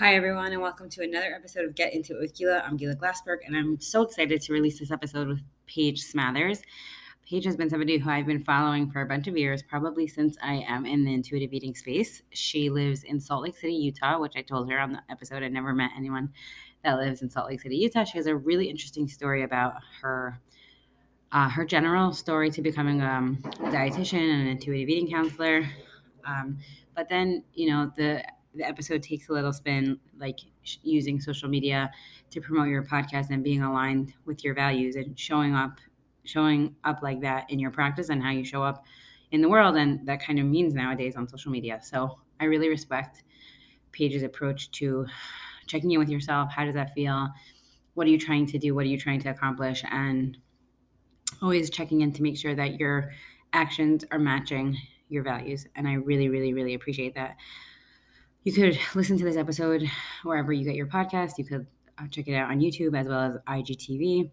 [0.00, 2.62] Hi, everyone, and welcome to another episode of Get Into It with Gila.
[2.66, 6.62] I'm Gila Glassberg, and I'm so excited to release this episode with Paige Smathers.
[7.28, 10.38] Paige has been somebody who I've been following for a bunch of years, probably since
[10.42, 12.22] I am in the intuitive eating space.
[12.30, 15.48] She lives in Salt Lake City, Utah, which I told her on the episode I
[15.48, 16.30] never met anyone
[16.82, 18.04] that lives in Salt Lake City, Utah.
[18.04, 20.40] She has a really interesting story about her
[21.30, 25.68] uh, her general story to becoming um, a dietitian and an intuitive eating counselor.
[26.24, 26.56] Um,
[26.96, 28.24] but then, you know, the
[28.54, 30.38] the episode takes a little spin, like
[30.82, 31.90] using social media
[32.30, 35.78] to promote your podcast and being aligned with your values and showing up,
[36.24, 38.84] showing up like that in your practice and how you show up
[39.30, 39.76] in the world.
[39.76, 41.80] And that kind of means nowadays on social media.
[41.82, 43.22] So I really respect
[43.92, 45.06] Paige's approach to
[45.66, 46.50] checking in with yourself.
[46.52, 47.28] How does that feel?
[47.94, 48.74] What are you trying to do?
[48.74, 49.84] What are you trying to accomplish?
[49.90, 50.36] And
[51.42, 53.12] always checking in to make sure that your
[53.52, 54.76] actions are matching
[55.08, 55.66] your values.
[55.76, 57.36] And I really, really, really appreciate that.
[58.42, 59.86] You could listen to this episode
[60.22, 61.32] wherever you get your podcast.
[61.36, 61.66] You could
[61.98, 64.30] uh, check it out on YouTube as well as IGTV.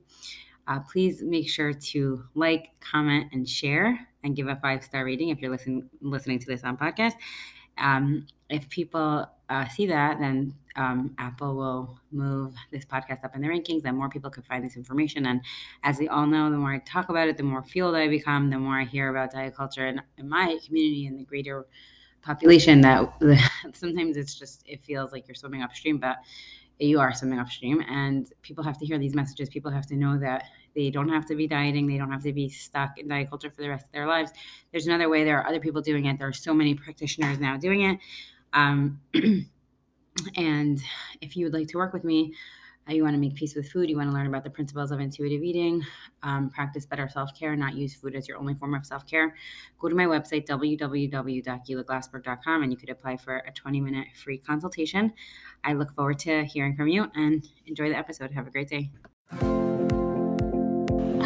[0.65, 5.29] Uh, please make sure to like, comment, and share, and give a five star rating
[5.29, 7.15] if you're listening listening to this on podcast.
[7.77, 13.41] Um, if people uh, see that, then um, Apple will move this podcast up in
[13.41, 15.25] the rankings, and more people can find this information.
[15.25, 15.41] And
[15.83, 18.49] as we all know, the more I talk about it, the more fueled I become,
[18.49, 21.65] the more I hear about diet culture in, in my community and the greater
[22.21, 23.11] population that
[23.73, 26.17] sometimes it's just it feels like you're swimming upstream but
[26.79, 27.83] you are swimming upstream.
[27.89, 29.49] And people have to hear these messages.
[29.49, 30.43] People have to know that
[30.75, 31.87] they don't have to be dieting.
[31.87, 34.31] They don't have to be stuck in diet culture for the rest of their lives.
[34.71, 35.23] There's another way.
[35.23, 36.19] There are other people doing it.
[36.19, 37.99] There are so many practitioners now doing it.
[38.53, 39.01] Um,
[40.35, 40.79] and
[41.21, 42.33] if you would like to work with me
[42.93, 44.99] you want to make peace with food, you want to learn about the principles of
[44.99, 45.81] intuitive eating,
[46.23, 49.35] um, practice better self care, not use food as your only form of self care,
[49.79, 55.11] go to my website, www.gilaglassberg.com, and you could apply for a 20 minute free consultation.
[55.63, 58.31] I look forward to hearing from you and enjoy the episode.
[58.31, 58.91] Have a great day.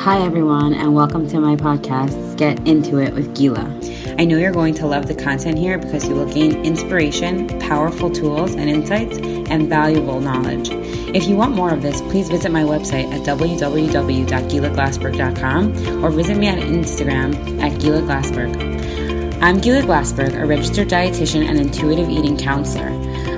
[0.02, 3.72] Hi, everyone, and welcome to my podcast, Get Into It with Gila.
[4.18, 8.10] I know you're going to love the content here because you will gain inspiration, powerful
[8.10, 10.70] tools and insights, and valuable knowledge.
[11.16, 16.50] If you want more of this, please visit my website at www.gilaglassberg.com or visit me
[16.50, 19.40] on Instagram at Gila Glassberg.
[19.40, 22.90] I'm Gila Glassberg, a registered dietitian and intuitive eating counselor.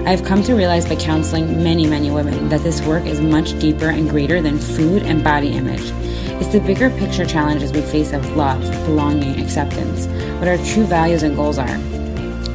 [0.07, 3.59] I have come to realize by counseling many, many women that this work is much
[3.59, 5.91] deeper and greater than food and body image.
[6.39, 10.07] It's the bigger picture challenges we face of love, belonging, acceptance,
[10.39, 11.77] what our true values and goals are,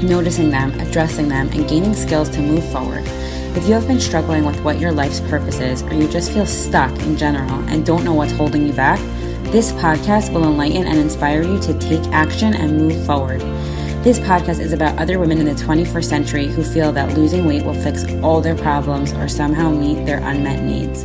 [0.02, 3.04] noticing them, addressing them, and gaining skills to move forward.
[3.56, 6.44] If you have been struggling with what your life's purpose is, or you just feel
[6.44, 8.98] stuck in general and don't know what's holding you back,
[9.52, 13.40] this podcast will enlighten and inspire you to take action and move forward.
[14.02, 17.64] This podcast is about other women in the 21st century who feel that losing weight
[17.64, 21.04] will fix all their problems or somehow meet their unmet needs.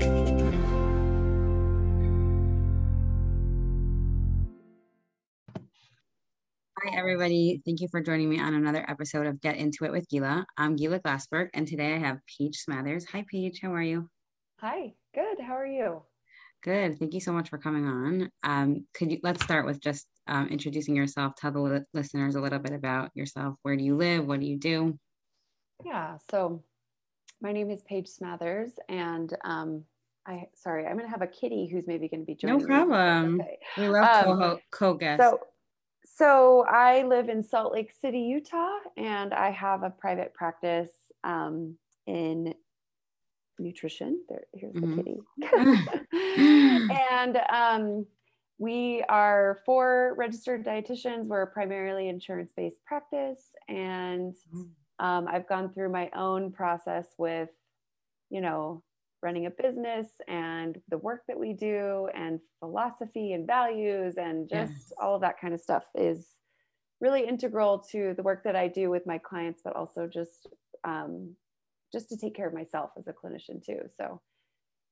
[7.03, 7.61] Everybody.
[7.65, 10.45] Thank you for joining me on another episode of Get Into It with Gila.
[10.57, 13.05] I'm Gila Glassberg, and today I have Paige Smathers.
[13.09, 13.59] Hi, Paige.
[13.61, 14.09] How are you?
[14.61, 14.93] Hi.
[15.13, 15.41] Good.
[15.45, 16.03] How are you?
[16.63, 16.97] Good.
[16.97, 18.29] Thank you so much for coming on.
[18.43, 21.35] Um, could you let's start with just um, introducing yourself.
[21.35, 23.55] Tell the li- listeners a little bit about yourself.
[23.63, 24.25] Where do you live?
[24.25, 24.97] What do you do?
[25.83, 26.19] Yeah.
[26.31, 26.63] So,
[27.41, 29.83] my name is Paige Smathers, and um,
[30.25, 32.59] I sorry, I'm going to have a kitty who's maybe going to be joining.
[32.59, 33.41] No problem.
[33.41, 33.57] Okay.
[33.77, 35.21] We love um, co guests.
[35.21, 35.41] So
[36.15, 40.91] so I live in Salt Lake City, Utah, and I have a private practice
[41.23, 41.75] um,
[42.05, 42.53] in
[43.57, 44.21] nutrition.
[44.29, 44.95] There, here's mm-hmm.
[44.95, 46.87] the kitty.
[47.11, 48.05] and um,
[48.59, 51.25] we are four registered dietitians.
[51.25, 55.05] We're primarily insurance-based practice, and mm-hmm.
[55.05, 57.49] um, I've gone through my own process with,
[58.29, 58.83] you know,
[59.23, 64.71] running a business and the work that we do and philosophy and values and just
[64.71, 64.93] yes.
[65.01, 66.27] all of that kind of stuff is
[67.01, 70.47] really integral to the work that I do with my clients, but also just
[70.83, 71.35] um,
[71.91, 73.79] just to take care of myself as a clinician too.
[73.97, 74.21] So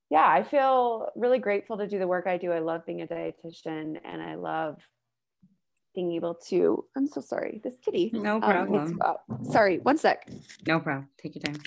[0.10, 2.51] yeah, I feel really grateful to do the work I do.
[2.51, 4.77] I love being a dietitian and I love
[5.94, 10.25] being able to i'm so sorry this kitty no um, problem um, sorry one sec
[10.66, 11.62] no problem take your time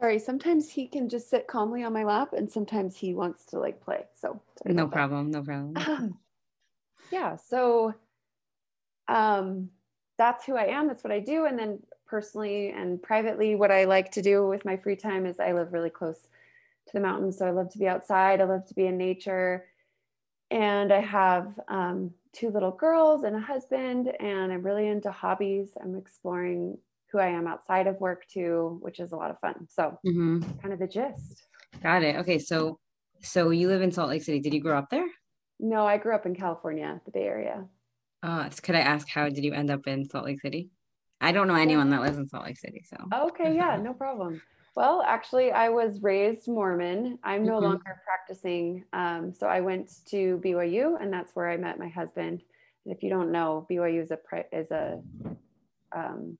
[0.00, 3.58] Sorry, sometimes he can just sit calmly on my lap and sometimes he wants to
[3.58, 4.04] like play.
[4.14, 6.18] So no problem, no problem.
[7.10, 7.94] Yeah, so
[9.08, 9.70] um
[10.18, 11.44] that's who I am, that's what I do.
[11.44, 15.38] And then personally and privately, what I like to do with my free time is
[15.40, 16.28] I live really close
[16.86, 17.38] to the mountains.
[17.38, 19.66] So I love to be outside, I love to be in nature.
[20.50, 25.70] and I have um, two little girls and a husband, and I'm really into hobbies.
[25.82, 26.78] I'm exploring
[27.16, 29.66] who I am outside of work too, which is a lot of fun.
[29.70, 30.42] So, mm-hmm.
[30.60, 31.46] kind of the gist.
[31.82, 32.16] Got it.
[32.16, 32.78] Okay, so
[33.22, 34.40] so you live in Salt Lake City.
[34.40, 35.06] Did you grow up there?
[35.58, 37.64] No, I grew up in California, the Bay Area.
[38.22, 40.70] Uh, could I ask how did you end up in Salt Lake City?
[41.20, 42.96] I don't know anyone that lives in Salt Lake City, so.
[43.28, 44.42] Okay, yeah, no problem.
[44.74, 47.18] Well, actually, I was raised Mormon.
[47.24, 47.64] I'm no mm-hmm.
[47.64, 48.84] longer practicing.
[48.92, 52.42] Um, so I went to BYU, and that's where I met my husband.
[52.84, 54.18] And if you don't know, BYU is a
[54.52, 55.00] is a
[55.96, 56.36] um,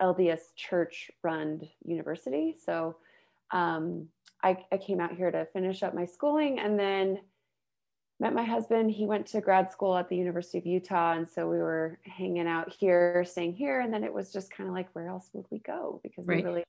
[0.00, 2.56] LDS church-run university.
[2.64, 2.96] So
[3.50, 4.08] um,
[4.42, 7.20] I, I came out here to finish up my schooling, and then
[8.20, 8.90] met my husband.
[8.90, 11.12] He went to grad school at the University of Utah.
[11.12, 13.80] And so we were hanging out here, staying here.
[13.80, 16.00] And then it was just kind of like, where else would we go?
[16.02, 16.38] Because right.
[16.38, 16.64] we really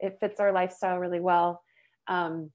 [0.00, 1.62] it fits our lifestyle really well.
[2.06, 2.50] Um,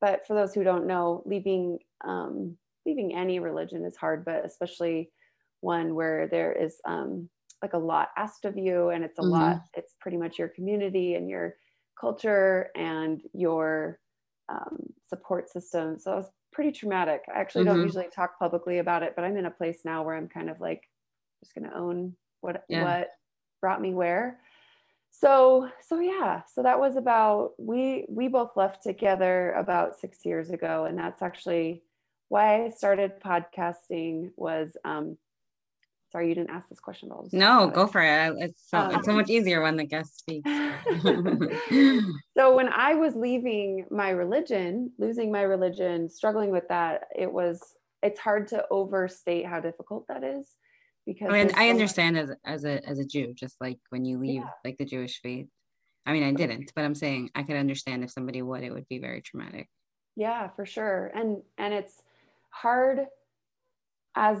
[0.00, 2.56] but for those who don't know, leaving um,
[2.86, 5.10] leaving any religion is hard, but especially
[5.60, 7.28] one where there is um,
[7.62, 9.30] like a lot asked of you, and it's a mm-hmm.
[9.30, 9.62] lot.
[9.74, 11.56] It's pretty much your community and your
[11.98, 13.98] culture and your
[14.48, 14.78] um,
[15.08, 15.98] support system.
[15.98, 17.22] So it was pretty traumatic.
[17.34, 17.74] I actually mm-hmm.
[17.74, 20.50] don't usually talk publicly about it, but I'm in a place now where I'm kind
[20.50, 20.88] of like
[21.42, 22.82] just going to own what yeah.
[22.82, 23.08] what
[23.60, 24.40] brought me where
[25.10, 30.50] so so yeah so that was about we we both left together about six years
[30.50, 31.82] ago and that's actually
[32.28, 35.16] why i started podcasting was um
[36.10, 39.06] sorry you didn't ask this question but no go for it it's so um, it's
[39.06, 40.50] so much easier when the guest speaks
[42.36, 47.60] so when i was leaving my religion losing my religion struggling with that it was
[48.02, 50.46] it's hard to overstate how difficult that is
[51.06, 53.78] because I mean I so understand much- as as a as a Jew, just like
[53.90, 54.50] when you leave yeah.
[54.64, 55.46] like the Jewish faith.
[56.06, 58.88] I mean, I didn't, but I'm saying I could understand if somebody would, it would
[58.88, 59.68] be very traumatic.
[60.16, 61.10] Yeah, for sure.
[61.14, 62.02] And and it's
[62.50, 63.06] hard
[64.16, 64.38] as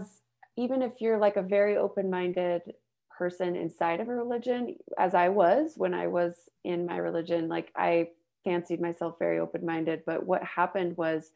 [0.60, 2.74] even if you're like a very open-minded
[3.16, 6.34] person inside of a religion, as I was when I was
[6.64, 8.08] in my religion, like I
[8.44, 11.30] fancied myself very open-minded, but what happened was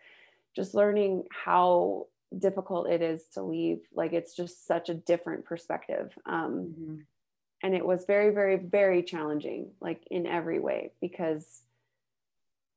[0.54, 2.06] just learning how
[2.38, 6.96] difficult it is to leave like it's just such a different perspective um, mm-hmm.
[7.62, 11.62] and it was very very very challenging like in every way because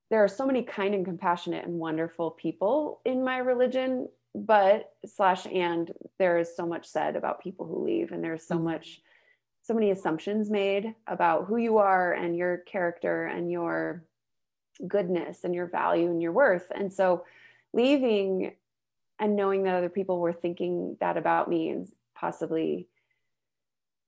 [0.10, 5.46] there are so many kind and compassionate and wonderful people in my religion but slash
[5.48, 8.66] and there is so much said about people who leave and there's so mm-hmm.
[8.66, 9.02] much
[9.64, 14.06] so many assumptions made about who you are and your character and your
[14.88, 17.26] goodness and your value and your worth and so
[17.74, 18.54] leaving
[19.20, 22.88] and knowing that other people were thinking that about me and possibly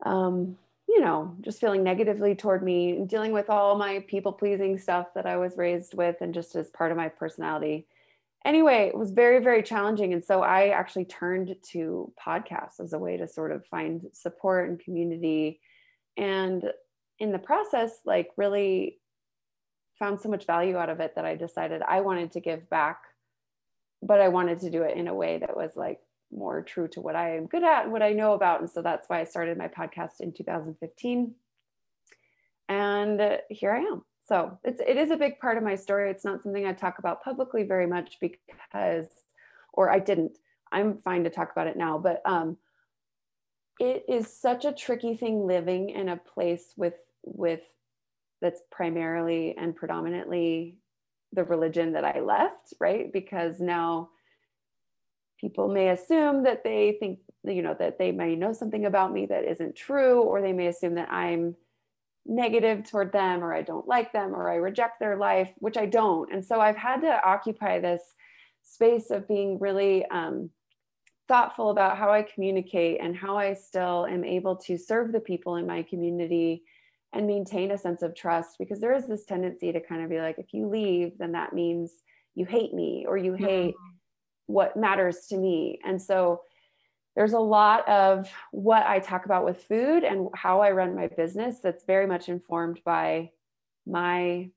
[0.05, 0.57] um,
[0.87, 5.07] you know just feeling negatively toward me and dealing with all my people pleasing stuff
[5.13, 7.85] that i was raised with and just as part of my personality
[8.45, 12.99] anyway it was very very challenging and so i actually turned to podcasts as a
[12.99, 15.59] way to sort of find support and community
[16.17, 16.63] and
[17.19, 18.97] in the process like really
[19.97, 23.01] found so much value out of it that i decided i wanted to give back
[24.01, 25.99] but I wanted to do it in a way that was like
[26.31, 28.61] more true to what I am good at and what I know about.
[28.61, 31.33] And so that's why I started my podcast in 2015.
[32.69, 34.03] And here I am.
[34.29, 36.11] So it's it is a big part of my story.
[36.11, 39.07] It's not something I talk about publicly very much because,
[39.73, 40.37] or I didn't.
[40.71, 42.57] I'm fine to talk about it now, but um,
[43.79, 46.93] it is such a tricky thing living in a place with
[47.23, 47.61] with
[48.39, 50.77] that's primarily and predominantly
[51.33, 53.11] the religion that I left, right?
[53.11, 54.09] Because now
[55.41, 59.25] people may assume that they think, you know, that they may know something about me
[59.25, 61.55] that isn't true, or they may assume that I'm
[62.29, 65.87] negative toward them, or I don't like them, or I reject their life, which I
[65.87, 66.31] don't.
[66.31, 68.01] And so I've had to occupy this
[68.61, 70.51] space of being really um,
[71.27, 75.55] thoughtful about how I communicate and how I still am able to serve the people
[75.55, 76.63] in my community
[77.13, 80.19] and maintain a sense of trust because there is this tendency to kind of be
[80.19, 81.91] like if you leave then that means
[82.35, 83.95] you hate me or you hate mm-hmm.
[84.53, 86.41] what matters to me and so
[87.19, 91.07] there's a lot of what I talk about with food and how I run my
[91.07, 93.31] business that's very much informed by
[93.85, 94.51] my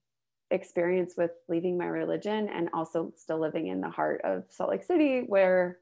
[0.52, 4.84] experience with leaving my religion and also still living in the heart of Salt Lake
[4.84, 5.80] City where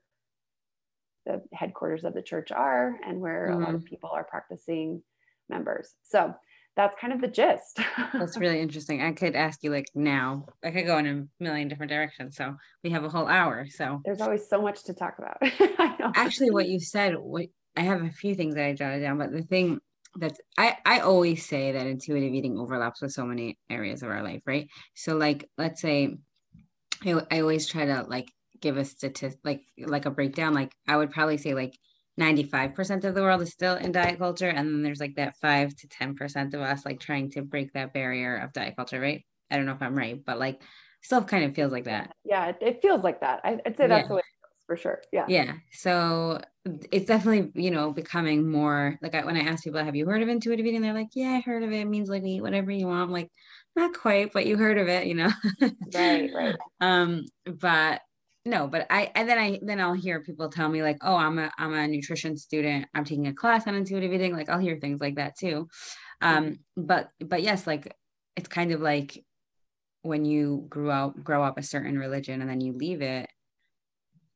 [1.26, 3.60] the headquarters of the church are and where mm-hmm.
[3.60, 3.90] a lot of mm-hmm.
[3.90, 5.02] people are practicing
[5.50, 5.92] members.
[6.04, 6.34] So
[6.80, 7.80] that's kind of the gist.
[8.14, 9.02] that's really interesting.
[9.02, 10.46] I could ask you like now.
[10.64, 12.36] I could go in a million different directions.
[12.36, 13.66] So we have a whole hour.
[13.68, 15.38] So there's always so much to talk about.
[16.16, 17.46] Actually, what you said, what
[17.76, 19.80] I have a few things that I jotted down, but the thing
[20.16, 24.22] that's I I always say that intuitive eating overlaps with so many areas of our
[24.22, 24.68] life, right?
[24.94, 26.16] So like let's say
[27.04, 28.28] I, I always try to like
[28.60, 31.78] give a statistic like like a breakdown, like I would probably say like
[32.20, 35.74] 95% of the world is still in diet culture and then there's like that 5
[35.76, 39.24] to 10% of us like trying to break that barrier of diet culture right?
[39.50, 40.62] I don't know if i'm right but like
[41.02, 42.14] still kind of feels like that.
[42.24, 43.40] Yeah it, it feels like that.
[43.42, 44.08] I, would say that's yeah.
[44.08, 45.02] the way it feels for sure.
[45.12, 45.24] Yeah.
[45.28, 46.40] Yeah so
[46.92, 50.22] it's definitely you know becoming more like I, when i ask people have you heard
[50.22, 50.82] of intuitive eating?
[50.82, 51.80] they're like yeah i heard of it.
[51.80, 53.02] It means like eat whatever you want.
[53.02, 53.30] I'm like
[53.76, 55.30] not quite but you heard of it you know?
[55.94, 56.56] Right right.
[56.80, 58.02] Um but
[58.44, 61.38] no but i and then i then i'll hear people tell me like oh i'm
[61.38, 64.78] a i'm a nutrition student i'm taking a class on intuitive eating like i'll hear
[64.78, 65.68] things like that too
[66.22, 66.54] um mm-hmm.
[66.76, 67.94] but but yes like
[68.36, 69.22] it's kind of like
[70.02, 73.28] when you grew up grow up a certain religion and then you leave it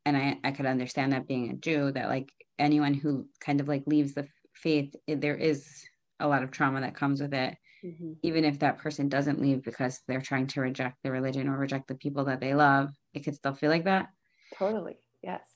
[0.04, 3.68] and i i could understand that being a jew that like anyone who kind of
[3.68, 5.82] like leaves the faith it, there is
[6.20, 8.12] a lot of trauma that comes with it mm-hmm.
[8.22, 11.88] even if that person doesn't leave because they're trying to reject the religion or reject
[11.88, 14.08] the people that they love it could still feel like that.
[14.58, 15.46] Totally yes.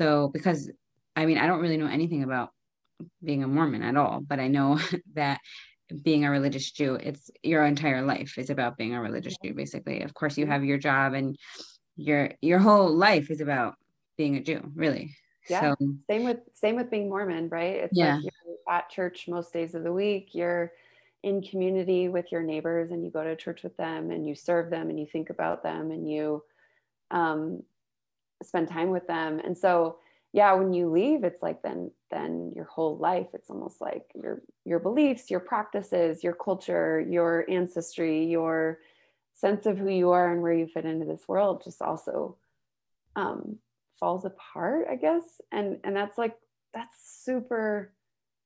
[0.00, 0.70] So because
[1.14, 2.50] i mean i don't really know anything about
[3.22, 4.78] being a mormon at all but i know
[5.14, 5.40] that
[6.02, 10.02] being a religious jew it's your entire life is about being a religious jew basically.
[10.02, 11.36] Of course you have your job and
[11.96, 13.76] your your whole life is about
[14.18, 15.14] being a jew really.
[15.48, 17.76] Yeah so, same with same with being mormon right?
[17.76, 18.16] It's yeah.
[18.16, 20.72] like you're at church most days of the week you're
[21.22, 24.70] in community with your neighbors and you go to church with them and you serve
[24.70, 26.42] them and you think about them and you
[27.10, 27.62] um,
[28.42, 29.40] spend time with them.
[29.44, 29.98] And so
[30.32, 34.42] yeah when you leave it's like then then your whole life it's almost like your
[34.64, 38.80] your beliefs your practices your culture your ancestry your
[39.34, 42.36] sense of who you are and where you fit into this world just also
[43.14, 43.56] um,
[43.98, 45.22] falls apart i guess.
[45.52, 46.36] And and that's like
[46.74, 47.92] that's super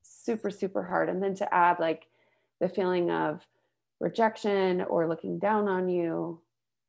[0.02, 1.09] super super hard.
[1.09, 2.07] And then to add like
[2.61, 3.40] the feeling of
[4.00, 6.40] rejection or looking down on you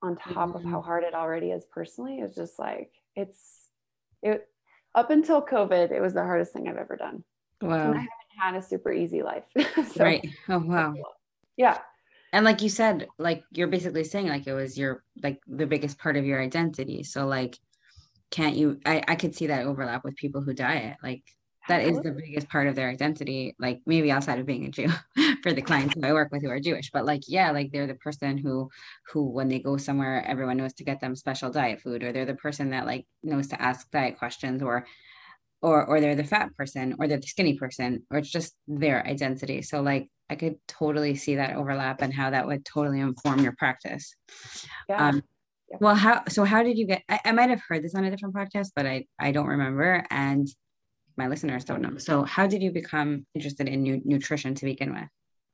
[0.02, 0.58] on top mm-hmm.
[0.58, 0.86] of how mm-hmm.
[0.86, 3.68] hard it already is personally is just like it's
[4.22, 4.48] it
[4.96, 7.24] up until covid it was the hardest thing i've ever done.
[7.62, 7.92] Wow.
[7.92, 9.44] And i haven't had a super easy life.
[9.94, 10.28] So, right.
[10.50, 10.94] Oh wow.
[11.58, 11.80] yeah.
[12.34, 16.00] And like you said like you're basically saying like it was your like the biggest
[16.00, 17.04] part of your identity.
[17.04, 17.58] So like
[18.32, 21.22] can't you i i could see that overlap with people who diet like
[21.72, 24.88] that is the biggest part of their identity like maybe outside of being a jew
[25.44, 27.88] for the clients who i work with who are jewish but like yeah like they're
[27.88, 28.70] the person who
[29.12, 32.26] who when they go somewhere everyone knows to get them special diet food or they're
[32.26, 34.86] the person that like knows to ask diet questions or
[35.62, 39.06] or or they're the fat person or they're the skinny person or it's just their
[39.06, 39.62] identity.
[39.62, 43.54] So like i could totally see that overlap and how that would totally inform your
[43.58, 44.16] practice.
[44.90, 45.10] Yeah.
[45.10, 45.24] um
[45.80, 48.12] well how so how did you get I, I might have heard this on a
[48.12, 50.46] different podcast but i i don't remember and
[51.22, 51.98] my listeners don't know.
[51.98, 55.10] So, how did you become interested in nu- nutrition to begin with?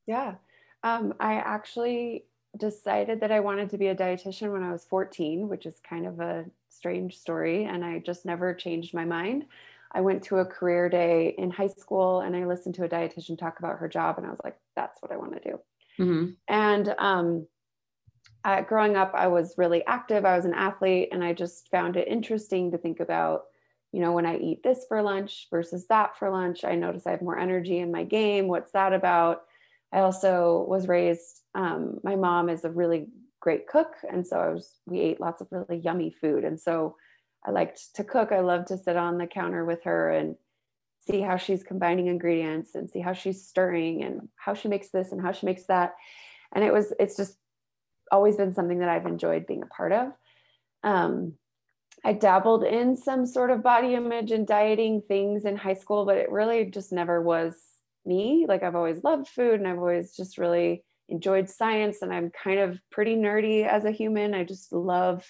[0.06, 0.36] Yeah,
[0.84, 2.24] um, I actually
[2.58, 6.08] decided that I wanted to be a dietitian when I was 14, which is kind
[6.08, 7.66] of a strange story.
[7.66, 9.46] And I just never changed my mind.
[9.92, 13.38] I went to a career day in high school and I listened to a dietitian
[13.38, 15.60] talk about her job, and I was like, that's what I want to do.
[16.00, 16.26] Mm-hmm.
[16.48, 17.48] And um,
[18.46, 20.24] I, growing up, I was really active.
[20.24, 23.44] I was an athlete, and I just found it interesting to think about
[23.91, 27.12] you know, when I eat this for lunch versus that for lunch, I notice I
[27.12, 28.48] have more energy in my game.
[28.48, 29.44] What's that about?
[29.94, 33.08] I also was raised, um, my mom is a really
[33.39, 33.94] great cook.
[34.12, 36.44] And so I was, we ate lots of really yummy food.
[36.44, 36.98] And so
[37.46, 38.32] I liked to cook.
[38.32, 40.36] I love to sit on the counter with her and
[41.08, 45.13] see how she's combining ingredients and see how she's stirring and how she makes this
[45.13, 45.96] and how she makes that.
[46.53, 47.38] And it was, it's just
[48.12, 50.12] always been something that I've enjoyed being a part of.
[50.84, 51.34] Um,
[52.06, 56.18] I dabbled in some sort of body image and dieting things in high school, but
[56.18, 57.56] it really just never was
[58.06, 58.46] me.
[58.48, 62.60] Like I've always loved food and I've always just really enjoyed science and I'm kind
[62.60, 64.34] of pretty nerdy as a human.
[64.34, 65.25] I just love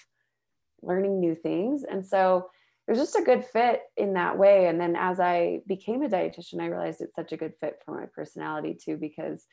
[0.82, 1.84] learning new things.
[1.84, 2.50] And so
[2.86, 4.66] it was just a good fit in that way.
[4.66, 7.94] And then as I became a dietitian, I realized it's such a good fit for
[7.94, 9.44] my personality too, because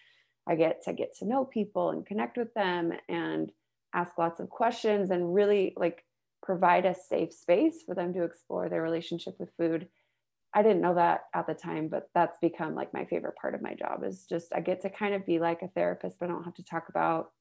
[0.48, 3.52] I get to get to know people and connect with them and
[3.94, 6.06] ask lots of questions and really like
[6.46, 9.88] provide a safe space for them to explore their relationship with food.
[10.54, 13.62] I didn't know that at the time, but that's become like my favorite part of
[13.62, 16.32] my job is just I get to kind of be like a therapist, but I
[16.32, 17.32] don't have to talk about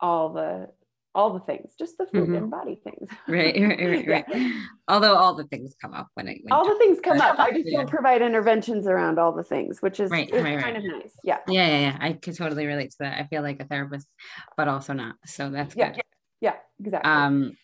[0.00, 0.68] all the
[1.16, 2.34] all the things, just the food mm-hmm.
[2.34, 3.08] and body things.
[3.28, 4.52] Right, right, right, right.
[4.88, 7.38] Although all the things come up when it when all the things come up.
[7.38, 7.78] I just yeah.
[7.78, 10.84] don't provide interventions around all the things, which is, right, is right, kind right.
[10.84, 11.14] of nice.
[11.24, 11.38] Yeah.
[11.48, 11.98] Yeah, yeah, yeah.
[12.00, 13.18] I can totally relate to that.
[13.18, 14.06] I feel like a therapist,
[14.56, 15.16] but also not.
[15.24, 16.02] So that's yeah, good.
[16.40, 17.10] Yeah, exactly.
[17.10, 17.56] Um,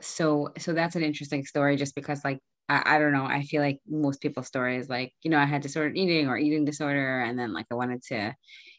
[0.00, 2.38] so so that's an interesting story just because like
[2.68, 5.44] I, I don't know i feel like most people's story is like you know i
[5.44, 8.34] had disordered eating or eating disorder and then like i wanted to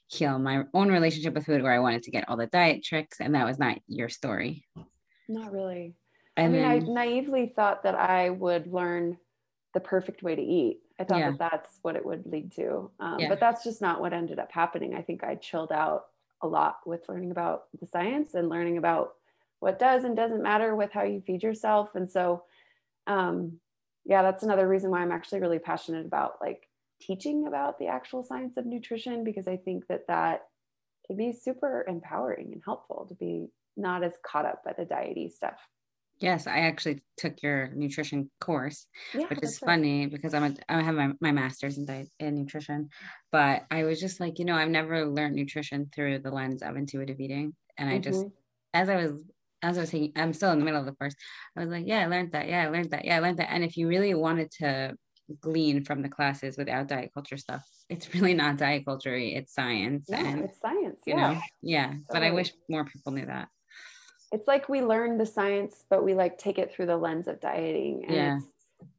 [0.08, 3.20] heal my own relationship with food or i wanted to get all the diet tricks
[3.20, 4.66] and that was not your story
[5.28, 5.96] not really
[6.38, 9.18] And I mean, then, I naively thought that I would learn
[9.74, 10.80] the perfect way to eat.
[11.00, 11.32] I thought yeah.
[11.32, 12.90] that that's what it would lead to.
[13.00, 13.30] Um, yeah.
[13.30, 14.96] But that's just not what ended up happening.
[14.96, 16.06] I think I chilled out
[16.42, 19.16] a lot with learning about the science and learning about
[19.60, 21.90] what does and doesn't matter with how you feed yourself.
[21.96, 22.44] And so,
[23.08, 23.60] um,
[24.06, 26.68] yeah, that's another reason why I'm actually really passionate about like
[27.02, 30.44] teaching about the actual science of nutrition because I think that that
[31.08, 35.30] can be super empowering and helpful to be not as caught up by the diety
[35.30, 35.60] stuff.
[36.20, 40.12] Yes, I actually took your nutrition course, yeah, which is funny right.
[40.12, 42.90] because I'm a, I have my, my master's in diet in nutrition,
[43.32, 46.76] but I was just like, you know, I've never learned nutrition through the lens of
[46.76, 47.56] intuitive eating.
[47.78, 48.02] And I mm-hmm.
[48.02, 48.26] just,
[48.74, 49.24] as I was,
[49.62, 51.16] as I was saying, I'm still in the middle of the course.
[51.56, 52.48] I was like, yeah, I learned that.
[52.48, 53.06] Yeah, I learned that.
[53.06, 53.52] Yeah, I learned that.
[53.52, 54.96] And if you really wanted to
[55.42, 59.16] glean from the classes without diet culture stuff, it's really not diet culture.
[59.16, 60.06] It's science.
[60.10, 61.00] Yeah, and, it's science.
[61.06, 61.34] You yeah.
[61.34, 61.94] know, yeah.
[62.10, 63.50] But I wish more people knew that
[64.32, 67.40] it's like we learn the science but we like take it through the lens of
[67.40, 68.38] dieting and yeah.
[68.38, 68.46] it's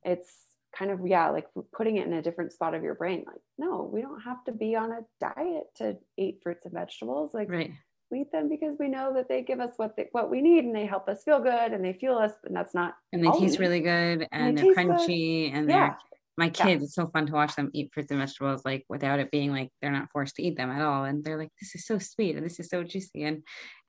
[0.04, 0.32] it's
[0.76, 3.88] kind of yeah like putting it in a different spot of your brain like no
[3.92, 7.72] we don't have to be on a diet to eat fruits and vegetables like right.
[8.10, 10.64] We eat them because we know that they give us what they, what we need
[10.64, 13.30] and they help us feel good and they fuel us and that's not and they
[13.38, 15.58] taste really good and, and they are crunchy good.
[15.58, 15.88] and yeah.
[15.88, 15.98] they're
[16.40, 16.84] my kids, yeah.
[16.84, 19.70] it's so fun to watch them eat fruits and vegetables, like without it being like
[19.82, 21.04] they're not forced to eat them at all.
[21.04, 23.42] And they're like, this is so sweet and this is so juicy and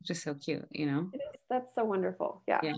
[0.03, 1.09] just so cute, you know?
[1.49, 2.43] That's so wonderful.
[2.49, 2.59] Yeah.
[2.61, 2.73] Yeah.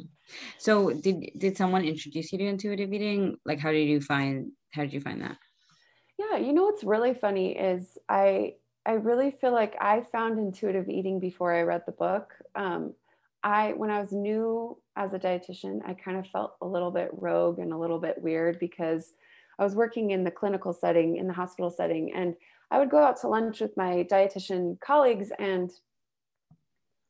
[0.60, 3.38] So did did someone introduce you to intuitive eating?
[3.46, 5.38] Like how did you find how did you find that?
[6.20, 8.54] Yeah, you know what's really funny is I
[8.86, 12.34] I really feel like I found intuitive eating before I read the book.
[12.56, 12.94] Um,
[13.44, 17.10] I when I was new as a dietitian, I kind of felt a little bit
[17.14, 19.14] rogue and a little bit weird because
[19.60, 22.36] I was working in the clinical setting, in the hospital setting, and
[22.72, 25.72] I would go out to lunch with my dietitian colleagues and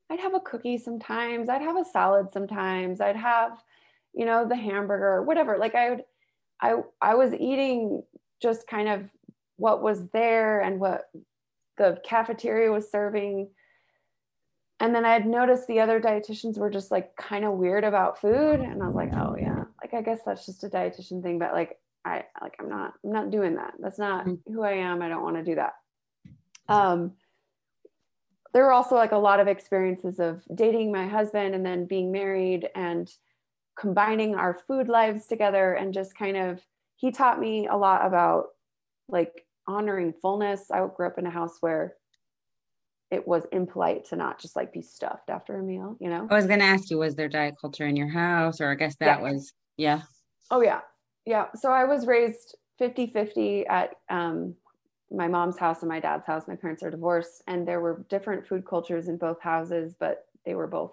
[0.10, 3.58] I'd have a cookie sometimes, I'd have a salad sometimes, I'd have,
[4.14, 5.58] you know, the hamburger, whatever.
[5.58, 6.04] Like I would,
[6.62, 8.04] I, I was eating
[8.42, 9.10] just kind of
[9.56, 11.06] what was there and what
[11.78, 13.50] the cafeteria was serving.
[14.80, 18.20] And then I had noticed the other dietitians were just like kind of weird about
[18.20, 18.60] food.
[18.60, 21.40] And I was like, oh yeah, like I guess that's just a dietitian thing.
[21.40, 23.74] But like I like I'm not I'm not doing that.
[23.80, 24.54] That's not mm-hmm.
[24.54, 25.02] who I am.
[25.02, 25.74] I don't want to do that.
[26.68, 27.14] Um
[28.54, 32.12] there were also like a lot of experiences of dating my husband and then being
[32.12, 33.12] married and
[33.76, 36.62] combining our food lives together and just kind of
[36.96, 38.50] he taught me a lot about
[39.08, 40.72] like honoring fullness.
[40.72, 41.96] I grew up in a house where
[43.12, 46.28] it was impolite to not just like be stuffed after a meal, you know?
[46.30, 48.60] I was going to ask you, was there diet culture in your house?
[48.60, 49.32] Or I guess that yeah.
[49.32, 50.02] was, yeah.
[50.50, 50.80] Oh, yeah
[51.26, 54.56] yeah so i was raised 50 50 at um,
[55.12, 58.48] my mom's house and my dad's house my parents are divorced and there were different
[58.48, 60.92] food cultures in both houses but they were both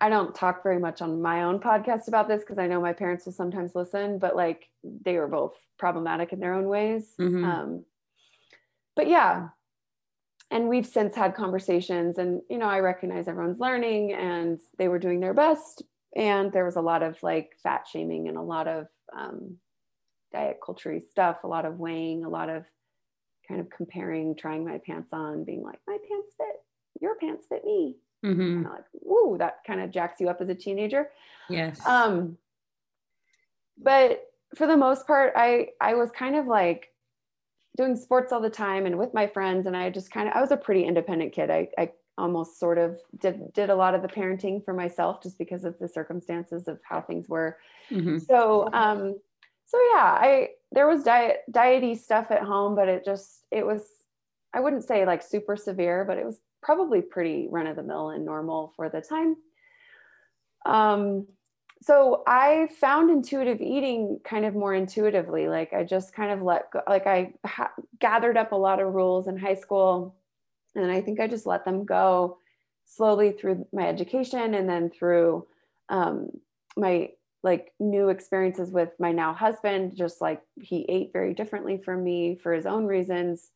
[0.00, 2.92] i don't talk very much on my own podcast about this because i know my
[2.92, 7.44] parents will sometimes listen but like they were both problematic in their own ways mm-hmm.
[7.44, 7.84] um,
[8.96, 9.48] but yeah
[10.50, 14.98] and we've since had conversations and you know i recognize everyone's learning and they were
[14.98, 15.82] doing their best
[16.16, 18.86] and there was a lot of like fat shaming and a lot of
[19.16, 19.56] um,
[20.32, 22.64] diet culture stuff, a lot of weighing, a lot of
[23.46, 26.56] kind of comparing, trying my pants on, being like, my pants fit,
[27.00, 27.96] your pants fit me.
[28.24, 28.64] Mm-hmm.
[28.64, 31.08] like, woo, that kind of jacks you up as a teenager.
[31.48, 31.84] Yes.
[31.86, 32.36] Um,
[33.82, 34.24] but
[34.56, 36.88] for the most part, I I was kind of like
[37.76, 40.40] doing sports all the time and with my friends, and I just kind of I
[40.40, 41.50] was a pretty independent kid.
[41.50, 45.38] I I almost sort of did, did a lot of the parenting for myself just
[45.38, 47.56] because of the circumstances of how things were.
[47.90, 48.18] Mm-hmm.
[48.18, 49.18] So, um,
[49.64, 53.82] so yeah, I, there was diet, diety stuff at home, but it just, it was,
[54.52, 58.10] I wouldn't say like super severe, but it was probably pretty run of the mill
[58.10, 59.36] and normal for the time.
[60.66, 61.26] Um,
[61.82, 65.48] so I found intuitive eating kind of more intuitively.
[65.48, 68.92] Like I just kind of let go, like I ha- gathered up a lot of
[68.92, 70.14] rules in high school
[70.74, 72.38] and I think I just let them go
[72.84, 75.46] slowly through my education and then through
[75.88, 76.30] um,
[76.76, 77.10] my
[77.42, 82.38] like new experiences with my now husband just like he ate very differently from me
[82.42, 83.50] for his own reasons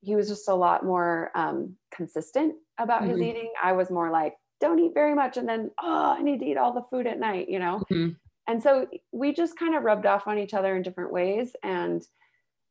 [0.00, 3.10] he was just a lot more um, consistent about mm-hmm.
[3.10, 3.52] his eating.
[3.62, 6.56] I was more like don't eat very much and then oh i need to eat
[6.56, 7.82] all the food at night you know?
[7.90, 8.14] Mm-hmm.
[8.46, 11.54] and so we just kind of rubbed off on each other in different ways.
[11.62, 12.02] And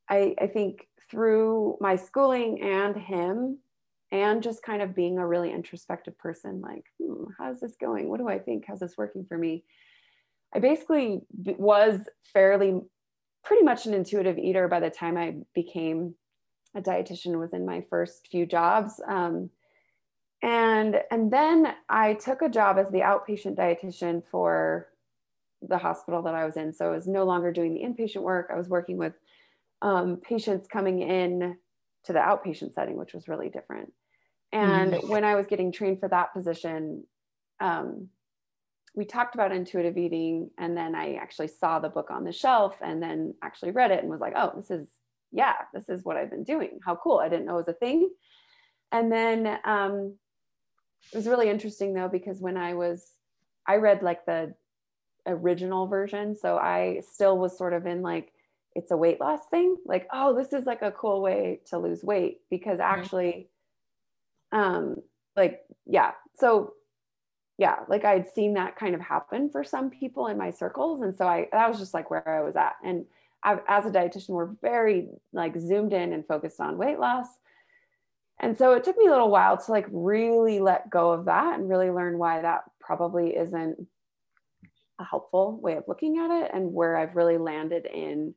[0.09, 3.59] i i think through my schooling and him
[4.11, 8.09] and just kind of being a really introspective person like hmm, how's this going?
[8.09, 8.65] What do i think?
[8.67, 9.63] How's this working for me?
[10.53, 11.21] I basically
[11.57, 11.99] was
[12.33, 12.79] fairly
[13.43, 16.15] pretty much an intuitive eater by the time i became
[16.75, 19.49] a dietitian within my first few jobs um,
[20.43, 24.87] and and then I took a job as the outpatient dietitian for
[25.61, 26.73] the hospital that I was in.
[26.73, 28.49] So I was no longer doing the inpatient work.
[28.53, 29.13] I was working with
[29.81, 31.57] um, patients coming in
[32.05, 33.91] to the outpatient setting, which was really different.
[34.51, 35.09] And mm-hmm.
[35.09, 37.03] when I was getting trained for that position,
[37.59, 38.09] um,
[38.95, 42.75] we talked about intuitive eating, and then I actually saw the book on the shelf,
[42.81, 44.87] and then actually read it and was like, "Oh, this is
[45.37, 46.79] yeah, this is what I've been doing.
[46.85, 47.19] How cool!
[47.19, 48.09] I didn't know it was a thing."
[48.91, 50.15] And then um,
[51.13, 53.11] it was really interesting though because when I was,
[53.67, 54.53] I read like the
[55.25, 58.33] original version, so I still was sort of in like
[58.77, 62.03] it's a weight loss thing like oh this is like a cool way to lose
[62.03, 63.49] weight because actually
[64.51, 64.97] um
[65.35, 66.73] like yeah so
[67.57, 71.15] yeah like i'd seen that kind of happen for some people in my circles and
[71.15, 74.29] so i that was just like where i was at and I, as a dietitian
[74.29, 77.27] we're very like zoomed in and focused on weight loss
[78.39, 81.57] and so it took me a little while to like really let go of that
[81.57, 83.77] and really learn why that probably isn't
[84.99, 88.33] a helpful way of looking at it and where i've really landed in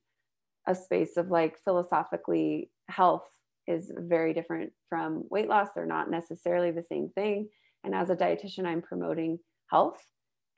[0.66, 3.28] a space of like philosophically health
[3.66, 5.68] is very different from weight loss.
[5.74, 7.48] They're not necessarily the same thing.
[7.84, 9.38] And as a dietitian, I'm promoting
[9.70, 10.02] health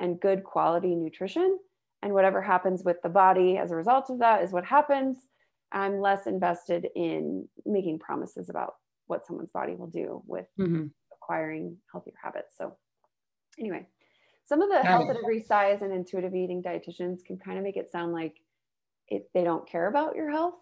[0.00, 1.58] and good quality nutrition.
[2.02, 5.28] And whatever happens with the body as a result of that is what happens.
[5.70, 8.74] I'm less invested in making promises about
[9.06, 10.86] what someone's body will do with mm-hmm.
[11.12, 12.56] acquiring healthier habits.
[12.58, 12.76] So,
[13.58, 13.86] anyway,
[14.44, 17.76] some of the health at every size and intuitive eating dietitians can kind of make
[17.76, 18.36] it sound like
[19.08, 20.54] it, they don't care about your health.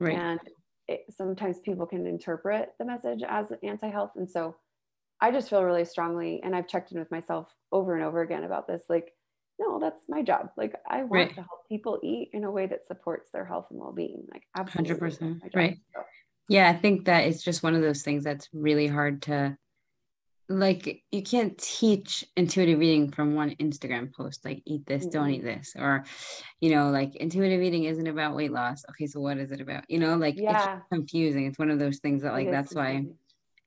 [0.00, 0.18] Right.
[0.18, 0.40] And
[0.88, 4.12] it, sometimes people can interpret the message as anti-health.
[4.16, 4.56] And so
[5.20, 8.44] I just feel really strongly, and I've checked in with myself over and over again
[8.44, 8.84] about this.
[8.88, 9.12] Like,
[9.58, 10.50] no, that's my job.
[10.56, 11.28] Like, I want right.
[11.30, 14.24] to help people eat in a way that supports their health and well-being.
[14.32, 15.78] Like, absolutely, hundred percent, right?
[15.94, 16.02] So.
[16.48, 19.56] Yeah, I think that it's just one of those things that's really hard to
[20.48, 25.42] like you can't teach intuitive eating from one instagram post like eat this don't eat
[25.42, 26.04] this or
[26.60, 29.82] you know like intuitive eating isn't about weight loss okay so what is it about
[29.88, 30.76] you know like yeah.
[30.76, 33.06] it's confusing it's one of those things that like that's confusing.
[33.06, 33.14] why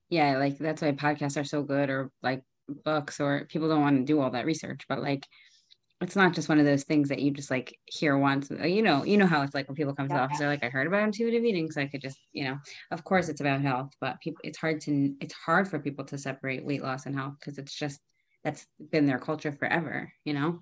[0.10, 2.44] yeah like that's why podcasts are so good or like
[2.86, 5.26] books or people don't want to do all that research but like
[6.02, 8.82] it's not just one of those things that you just like hear once uh, you
[8.82, 10.70] know you know how it's like when people come to the office they're like i
[10.70, 12.58] heard about intuitive eating so i could just you know
[12.92, 16.18] of course it's about health but people it's hard to it's hard for people to
[16.18, 18.00] separate weight loss and health because it's just
[18.44, 20.60] that's been their culture forever you know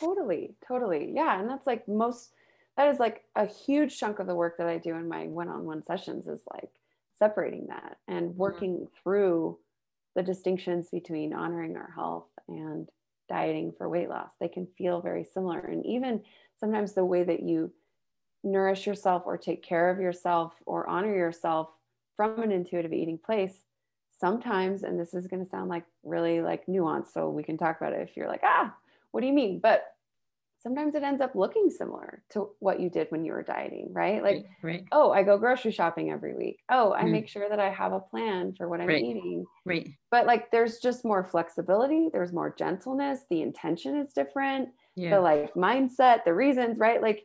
[0.00, 2.30] totally totally yeah and that's like most
[2.76, 5.82] that is like a huge chunk of the work that i do in my one-on-one
[5.84, 6.70] sessions is like
[7.18, 9.02] separating that and working mm-hmm.
[9.02, 9.58] through
[10.14, 12.88] the distinctions between honoring our health and
[13.28, 14.30] dieting for weight loss.
[14.40, 15.58] They can feel very similar.
[15.58, 16.22] And even
[16.58, 17.72] sometimes the way that you
[18.44, 21.68] nourish yourself or take care of yourself or honor yourself
[22.16, 23.64] from an intuitive eating place
[24.20, 27.80] sometimes and this is going to sound like really like nuanced so we can talk
[27.80, 28.74] about it if you're like ah
[29.12, 29.84] what do you mean but
[30.60, 34.22] sometimes it ends up looking similar to what you did when you were dieting, right?
[34.22, 34.84] Like, right, right.
[34.92, 36.60] oh, I go grocery shopping every week.
[36.68, 37.12] Oh, I mm.
[37.12, 39.02] make sure that I have a plan for what I'm right.
[39.02, 39.44] eating.
[39.64, 39.88] Right.
[40.10, 42.08] But like, there's just more flexibility.
[42.12, 43.20] There's more gentleness.
[43.30, 44.70] The intention is different.
[44.96, 45.10] Yeah.
[45.10, 47.00] The like mindset, the reasons, right?
[47.00, 47.24] Like,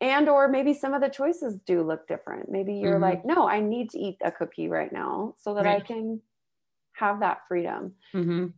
[0.00, 2.50] and or maybe some of the choices do look different.
[2.50, 3.02] Maybe you're mm-hmm.
[3.02, 6.20] like, no, I need to eat a cookie right now so that I can
[6.92, 7.94] have that freedom.
[8.14, 8.48] Mm-hmm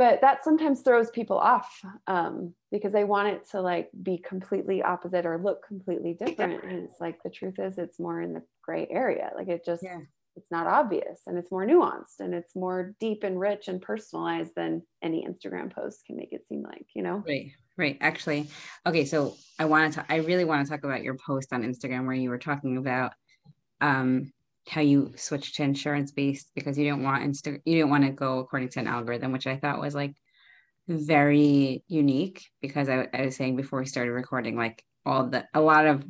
[0.00, 4.82] but that sometimes throws people off um, because they want it to like be completely
[4.82, 6.64] opposite or look completely different.
[6.64, 9.30] And it's like the truth is it's more in the gray area.
[9.36, 9.98] Like it just yeah.
[10.36, 14.52] it's not obvious and it's more nuanced and it's more deep and rich and personalized
[14.56, 17.22] than any instagram post can make it seem like you know?
[17.28, 17.98] Right right.
[18.00, 18.48] Actually
[18.86, 22.06] okay so i wanted to i really want to talk about your post on instagram
[22.06, 23.12] where you were talking about
[23.82, 24.32] um
[24.70, 28.10] how you switched to insurance based because you didn't want Insta- you didn't want to
[28.10, 30.14] go according to an algorithm, which I thought was like
[30.88, 35.60] very unique because I, I was saying before we started recording, like all the a
[35.60, 36.04] lot of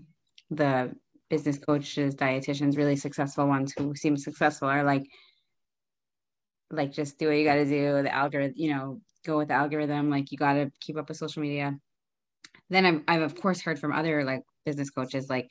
[0.51, 0.95] the
[1.31, 5.07] business coaches, dietitians, really successful ones who seem successful are like
[6.71, 9.55] like just do what you got to do the algorithm you know go with the
[9.55, 11.79] algorithm like you got to keep up with social media.
[12.69, 15.49] Then I've, I've of course heard from other like business coaches like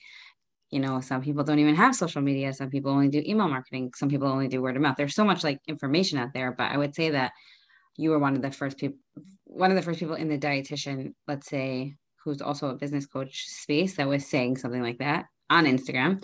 [0.71, 3.91] you know some people don't even have social media some people only do email marketing
[3.95, 4.95] some people only do word of mouth.
[4.97, 7.31] There's so much like information out there but i would say that
[7.97, 8.97] you were one of the first people
[9.45, 13.45] one of the first people in the dietitian let's say who's also a business coach
[13.47, 16.23] space that was saying something like that on instagram.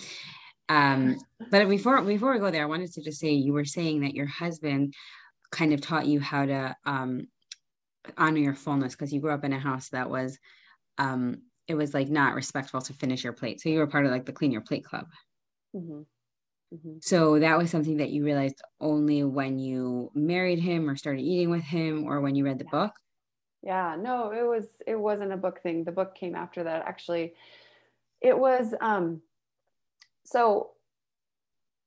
[0.67, 1.17] Um,
[1.51, 4.15] but before before we go there i wanted to just say you were saying that
[4.15, 4.93] your husband
[5.51, 7.27] kind of taught you how to um,
[8.17, 10.37] honor your fullness because you grew up in a house that was
[10.97, 13.61] um, it was like not respectful to finish your plate.
[13.61, 15.07] So you were part of like the clean your plate club.
[15.75, 16.01] Mm-hmm.
[16.73, 16.97] Mm-hmm.
[17.01, 21.49] So that was something that you realized only when you married him or started eating
[21.49, 22.71] with him or when you read the yeah.
[22.71, 22.91] book?
[23.63, 25.83] Yeah, no, it was it wasn't a book thing.
[25.83, 27.33] The book came after that actually.
[28.21, 29.21] It was um
[30.23, 30.71] so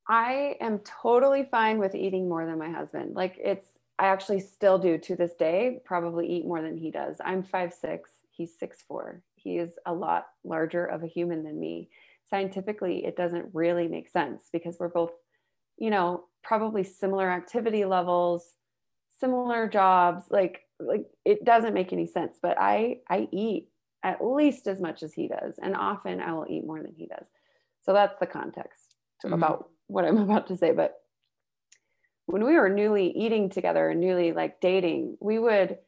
[0.09, 3.15] I am totally fine with eating more than my husband.
[3.15, 3.67] Like it's
[3.99, 7.17] I actually still do to this day, probably eat more than he does.
[7.25, 9.23] I'm five six, he's six four.
[9.43, 11.89] He is a lot larger of a human than me
[12.29, 15.13] scientifically it doesn't really make sense because we're both
[15.79, 18.55] you know probably similar activity levels
[19.19, 23.69] similar jobs like like it doesn't make any sense but i i eat
[24.05, 27.07] at least as much as he does and often i will eat more than he
[27.07, 27.27] does
[27.83, 29.35] so that's the context mm-hmm.
[29.35, 30.95] about what i'm about to say but
[32.27, 35.79] when we were newly eating together and newly like dating we would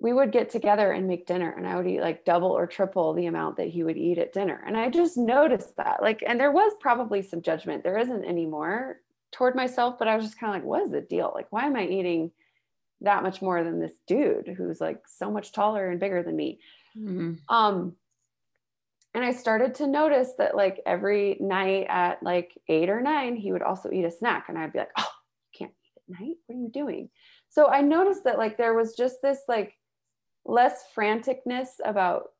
[0.00, 3.14] we would get together and make dinner and I would eat like double or triple
[3.14, 4.62] the amount that he would eat at dinner.
[4.64, 7.82] And I just noticed that like, and there was probably some judgment.
[7.82, 9.00] There isn't anymore
[9.32, 11.32] toward myself, but I was just kind of like, what is the deal?
[11.34, 12.30] Like, why am I eating
[13.00, 16.60] that much more than this dude who's like so much taller and bigger than me?
[16.96, 17.34] Mm-hmm.
[17.54, 17.96] Um,
[19.14, 23.50] and I started to notice that like every night at like eight or nine, he
[23.50, 24.46] would also eat a snack.
[24.48, 25.10] And I'd be like, oh,
[25.52, 26.36] you can't eat at night.
[26.46, 27.10] What are you doing?
[27.48, 29.74] So I noticed that like there was just this like
[30.44, 32.30] less franticness about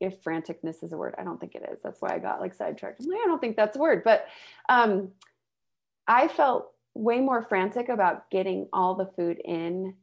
[0.00, 1.14] if franticness is a word.
[1.18, 1.78] I don't think it is.
[1.82, 3.00] That's why I got like sidetracked.
[3.00, 4.02] Like, i don't think that's a word.
[4.04, 4.26] But
[4.68, 5.10] um,
[6.06, 9.94] I felt way more frantic about getting all the food in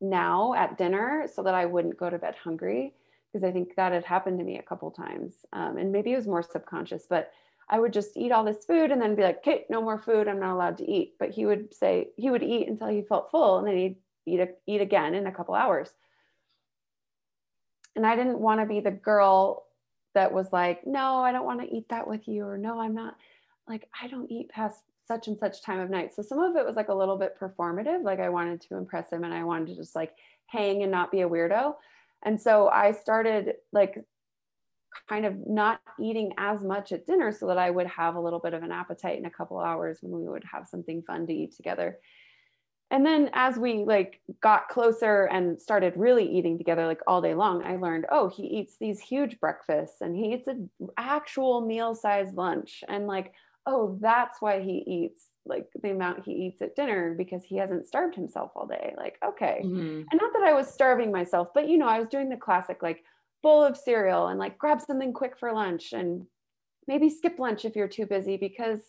[0.00, 2.94] now at dinner so that I wouldn't go to bed hungry
[3.32, 5.34] because I think that had happened to me a couple times.
[5.52, 7.32] Um, and maybe it was more subconscious, but
[7.68, 10.28] I would just eat all this food and then be like, okay, no more food.
[10.28, 11.14] I'm not allowed to eat.
[11.18, 13.96] But he would say, he would eat until he felt full and then he'd
[14.26, 15.90] eat, a, eat again in a couple hours.
[17.94, 19.64] And I didn't want to be the girl
[20.14, 22.94] that was like, no, I don't want to eat that with you, or no, I'm
[22.94, 23.16] not
[23.68, 26.14] like, I don't eat past such and such time of night.
[26.14, 28.02] So some of it was like a little bit performative.
[28.02, 30.12] Like I wanted to impress him and I wanted to just like
[30.46, 31.74] hang and not be a weirdo.
[32.24, 34.04] And so I started like
[35.08, 38.40] kind of not eating as much at dinner so that I would have a little
[38.40, 41.32] bit of an appetite in a couple hours when we would have something fun to
[41.32, 41.98] eat together
[42.90, 47.34] and then as we like got closer and started really eating together like all day
[47.34, 51.94] long i learned oh he eats these huge breakfasts and he eats an actual meal
[51.94, 52.84] sized lunch.
[52.88, 53.32] And like
[53.66, 57.86] oh that's why he eats like the amount he eats at dinner because he hasn't
[57.86, 58.94] starved himself all day.
[58.96, 59.60] Like okay.
[59.64, 60.02] Mm-hmm.
[60.10, 62.82] and not that i was starving myself but you know i was doing the classic
[62.82, 63.02] like
[63.42, 66.26] bowl of cereal and like grab something quick for lunch and
[66.88, 68.80] maybe skip lunch if you're too busy because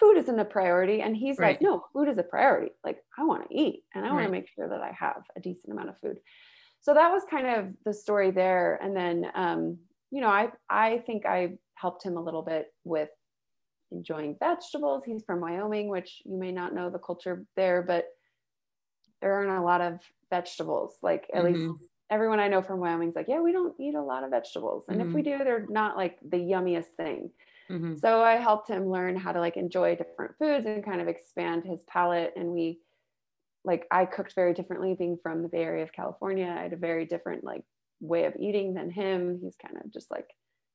[0.00, 1.00] food isn't a priority.
[1.00, 1.52] And he's right.
[1.52, 2.72] like, no, food is a priority.
[2.84, 5.40] Like, I want to eat and I want to make sure that I have a
[5.40, 6.18] decent amount of food.
[6.80, 8.78] So that was kind of the story there.
[8.82, 9.78] And then, um,
[10.10, 13.10] you know, I, I think I helped him a little bit with
[13.90, 15.02] enjoying vegetables.
[15.04, 18.06] He's from Wyoming, which you may not know the culture there, but
[19.20, 19.98] there aren't a lot of
[20.30, 20.96] vegetables.
[21.02, 21.54] Like, at mm-hmm.
[21.54, 24.84] least everyone I know from Wyoming's like, yeah, we don't eat a lot of vegetables.
[24.88, 25.08] And mm-hmm.
[25.08, 27.30] if we do, they're not like the yummiest thing.
[27.70, 27.96] Mm-hmm.
[27.96, 31.64] So I helped him learn how to like enjoy different foods and kind of expand
[31.64, 32.32] his palate.
[32.36, 32.80] And we,
[33.64, 36.46] like, I cooked very differently being from the Bay Area of California.
[36.46, 37.62] I had a very different like
[38.00, 39.38] way of eating than him.
[39.42, 40.28] He's kind of just like,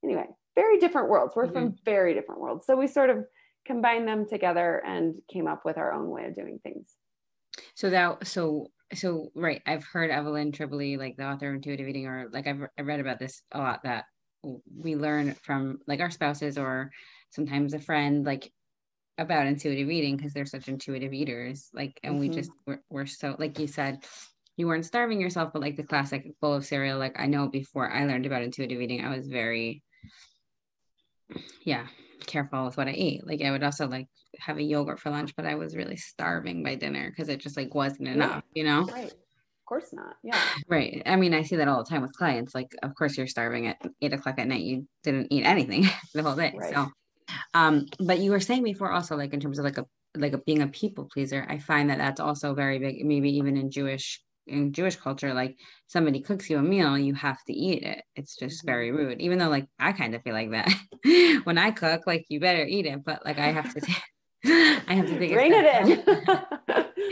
[0.04, 1.36] anyway, very different worlds.
[1.36, 1.54] We're mm-hmm.
[1.54, 2.66] from very different worlds.
[2.66, 3.26] So we sort of
[3.66, 6.94] combined them together and came up with our own way of doing things.
[7.76, 12.06] So that, so so right i've heard evelyn tribole like the author of intuitive eating
[12.06, 14.06] or like I've, I've read about this a lot that
[14.44, 16.92] we learn from like our spouses or
[17.30, 18.52] sometimes a friend like
[19.18, 22.22] about intuitive eating because they're such intuitive eaters like and mm-hmm.
[22.22, 24.04] we just we're, we're so like you said
[24.58, 27.92] you weren't starving yourself but like the classic bowl of cereal like i know before
[27.92, 29.84] i learned about intuitive eating i was very
[31.64, 31.86] yeah
[32.26, 34.08] careful with what i ate like i would also like
[34.40, 37.58] have a yogurt for lunch but i was really starving by dinner because it just
[37.58, 38.84] like wasn't enough you know?
[38.86, 39.14] Right
[39.66, 40.16] course not.
[40.24, 40.40] Yeah.
[40.68, 41.02] Right.
[41.06, 42.56] I mean, I see that all the time with clients.
[42.56, 44.64] Like, of course, you're starving at eight o'clock at night.
[44.64, 46.54] You didn't eat anything the whole day.
[46.56, 46.74] Right.
[46.74, 46.88] So,
[47.54, 50.38] um, but you were saying before also, like in terms of like a like a,
[50.38, 53.04] being a people pleaser, I find that that's also very big.
[53.06, 57.42] Maybe even in Jewish in Jewish culture, like somebody cooks you a meal, you have
[57.46, 58.04] to eat it.
[58.16, 58.68] It's just mm-hmm.
[58.68, 59.22] very rude.
[59.22, 60.70] Even though, like, I kind of feel like that
[61.44, 63.82] when I cook, like, you better eat it, but like, I have to.
[63.82, 63.96] T-
[64.46, 66.38] I have to take it in.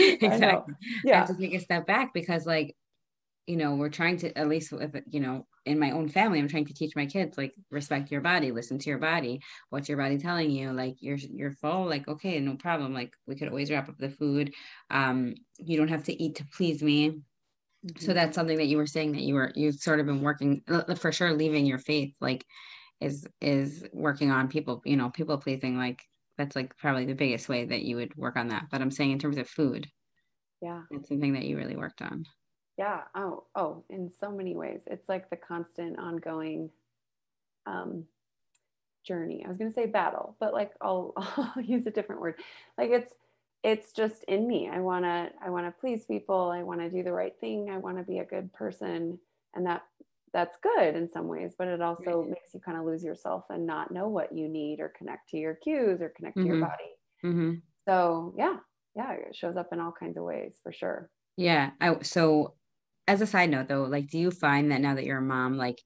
[0.21, 0.73] exactly.
[1.03, 1.15] Yeah.
[1.15, 2.75] I have to take a step back because like,
[3.47, 6.47] you know, we're trying to at least with you know, in my own family, I'm
[6.47, 9.41] trying to teach my kids like respect your body, listen to your body.
[9.69, 10.71] What's your body telling you?
[10.71, 12.93] Like you're you're full, like okay, no problem.
[12.93, 14.53] Like we could always wrap up the food.
[14.89, 17.09] Um, you don't have to eat to please me.
[17.09, 18.05] Mm-hmm.
[18.05, 20.61] So that's something that you were saying that you were you've sort of been working
[20.67, 22.45] uh, for sure leaving your faith like
[23.01, 25.77] is is working on people, you know, people pleasing.
[25.77, 26.01] Like
[26.41, 28.65] that's like probably the biggest way that you would work on that.
[28.71, 29.87] But I'm saying in terms of food,
[30.61, 32.25] yeah, it's something that you really worked on.
[32.77, 33.01] Yeah.
[33.15, 36.71] Oh, oh, in so many ways, it's like the constant, ongoing
[37.67, 38.05] um,
[39.05, 39.43] journey.
[39.45, 42.35] I was going to say battle, but like I'll, I'll use a different word.
[42.77, 43.13] Like it's
[43.63, 44.69] it's just in me.
[44.71, 46.49] I want to I want to please people.
[46.49, 47.69] I want to do the right thing.
[47.69, 49.19] I want to be a good person,
[49.53, 49.83] and that
[50.33, 53.65] that's good in some ways, but it also makes you kind of lose yourself and
[53.65, 56.47] not know what you need or connect to your cues or connect mm-hmm.
[56.47, 56.63] to your mm-hmm.
[56.65, 57.35] body.
[57.35, 57.53] Mm-hmm.
[57.87, 58.57] So yeah,
[58.95, 61.09] yeah, it shows up in all kinds of ways for sure.
[61.37, 61.71] Yeah.
[61.79, 62.55] I, so
[63.07, 65.57] as a side note though, like, do you find that now that you're a mom,
[65.57, 65.81] like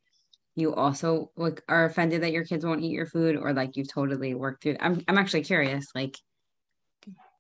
[0.55, 3.91] you also like are offended that your kids won't eat your food or like you've
[3.91, 6.15] totally worked through I'm I'm actually curious like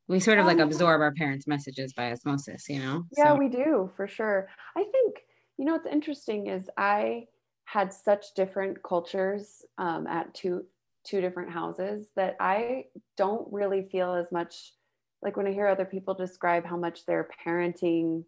[0.07, 3.05] we sort of like um, absorb our parents' messages by osmosis, you know?
[3.17, 3.35] Yeah, so.
[3.35, 4.47] we do for sure.
[4.77, 5.15] I think,
[5.57, 7.27] you know, what's interesting is I
[7.65, 10.65] had such different cultures um, at two
[11.05, 14.73] two different houses that I don't really feel as much
[15.21, 18.23] like when I hear other people describe how much their parenting,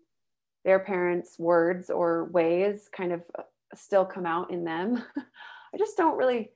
[0.63, 3.43] their parents' words or ways kind of uh,
[3.75, 5.03] still come out in them.
[5.73, 6.51] I just don't really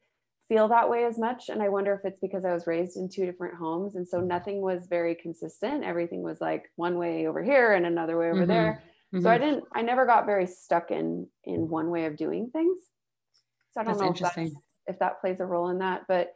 [0.47, 1.49] feel that way as much.
[1.49, 3.95] And I wonder if it's because I was raised in two different homes.
[3.95, 4.27] And so mm-hmm.
[4.27, 5.83] nothing was very consistent.
[5.83, 8.47] Everything was like one way over here and another way over mm-hmm.
[8.49, 8.83] there.
[9.13, 9.23] Mm-hmm.
[9.23, 12.77] So I didn't, I never got very stuck in, in one way of doing things.
[13.73, 14.55] So I don't that's know if, that's,
[14.87, 16.33] if that plays a role in that, but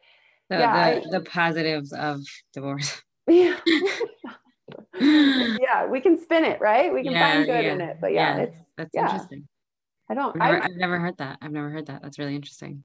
[0.49, 2.21] the, yeah, the, I, the positives of
[2.53, 3.01] divorce.
[3.27, 3.57] Yeah.
[4.99, 6.93] yeah, we can spin it, right?
[6.93, 7.73] We can yeah, find good yeah.
[7.73, 9.47] in it, but yeah, yeah it's that's interesting.
[10.09, 10.39] I don't.
[10.39, 11.37] I've never, I, have never heard that.
[11.41, 12.01] I've never heard that.
[12.01, 12.83] That's really interesting.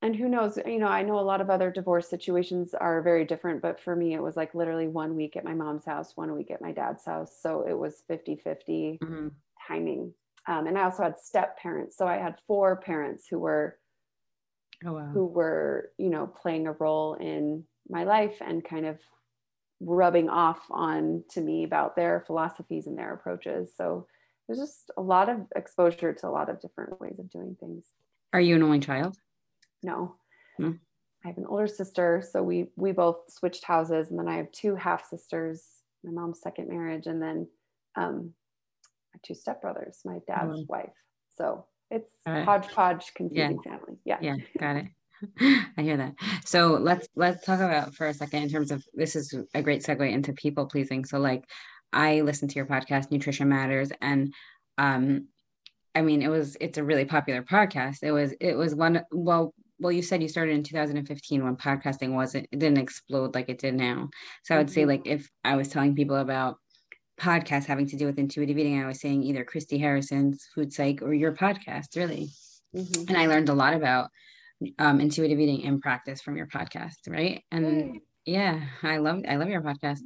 [0.00, 0.58] And who knows?
[0.64, 3.96] You know, I know a lot of other divorce situations are very different, but for
[3.96, 6.70] me, it was like literally one week at my mom's house, one week at my
[6.70, 7.36] dad's house.
[7.40, 9.28] So it was 50 50 mm-hmm.
[9.66, 10.12] timing.
[10.46, 11.96] Um, and I also had step parents.
[11.96, 13.76] So I had four parents who were,
[14.86, 15.10] oh, wow.
[15.12, 18.98] who were, you know, playing a role in my life and kind of
[19.80, 23.72] rubbing off on to me about their philosophies and their approaches.
[23.76, 24.06] So
[24.46, 27.84] there's just a lot of exposure to a lot of different ways of doing things.
[28.32, 29.18] Are you an only child?
[29.82, 30.16] No.
[30.56, 30.72] Hmm.
[31.24, 34.52] I have an older sister, so we we both switched houses, and then I have
[34.52, 35.64] two half sisters.
[36.04, 37.48] My mom's second marriage, and then
[37.96, 38.34] um,
[39.12, 40.64] my two stepbrothers, my dad's oh.
[40.68, 40.92] wife.
[41.36, 43.70] So it's hodgepodge, confusing yeah.
[43.70, 43.98] family.
[44.04, 44.18] Yeah.
[44.20, 44.86] Yeah, got it.
[45.76, 46.14] I hear that.
[46.44, 49.82] So let's let's talk about for a second in terms of this is a great
[49.82, 51.04] segue into people pleasing.
[51.04, 51.44] So like
[51.92, 54.32] I listened to your podcast, Nutrition Matters, and
[54.76, 55.28] um,
[55.94, 57.98] I mean, it was it's a really popular podcast.
[58.02, 62.12] It was it was one well well you said you started in 2015 when podcasting
[62.14, 64.08] wasn't it didn't explode like it did now.
[64.44, 64.74] So I would mm-hmm.
[64.74, 66.56] say like if I was telling people about
[67.20, 71.02] podcasts having to do with intuitive eating, I was saying either Christy Harrison's Food Psych
[71.02, 72.30] or your podcast, really.
[72.74, 73.08] Mm-hmm.
[73.08, 74.10] And I learned a lot about
[74.78, 77.42] um, intuitive eating in practice from your podcast, right?
[77.50, 80.00] And yeah, I love I love your podcast,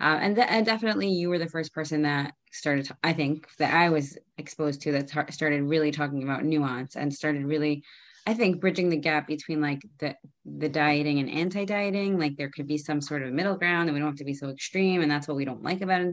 [0.00, 2.88] uh, and, th- and definitely you were the first person that started.
[3.04, 7.44] I think that I was exposed to that started really talking about nuance and started
[7.44, 7.84] really,
[8.26, 12.18] I think, bridging the gap between like the the dieting and anti dieting.
[12.18, 14.34] Like there could be some sort of middle ground, and we don't have to be
[14.34, 15.02] so extreme.
[15.02, 16.06] And that's what we don't like about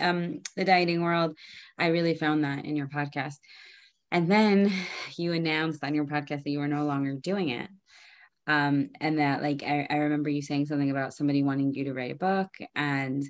[0.00, 1.36] um, the dieting world.
[1.78, 3.36] I really found that in your podcast.
[4.10, 4.72] And then
[5.16, 7.68] you announced on your podcast that you were no longer doing it
[8.46, 11.94] um, and that like I, I remember you saying something about somebody wanting you to
[11.94, 13.22] write a book and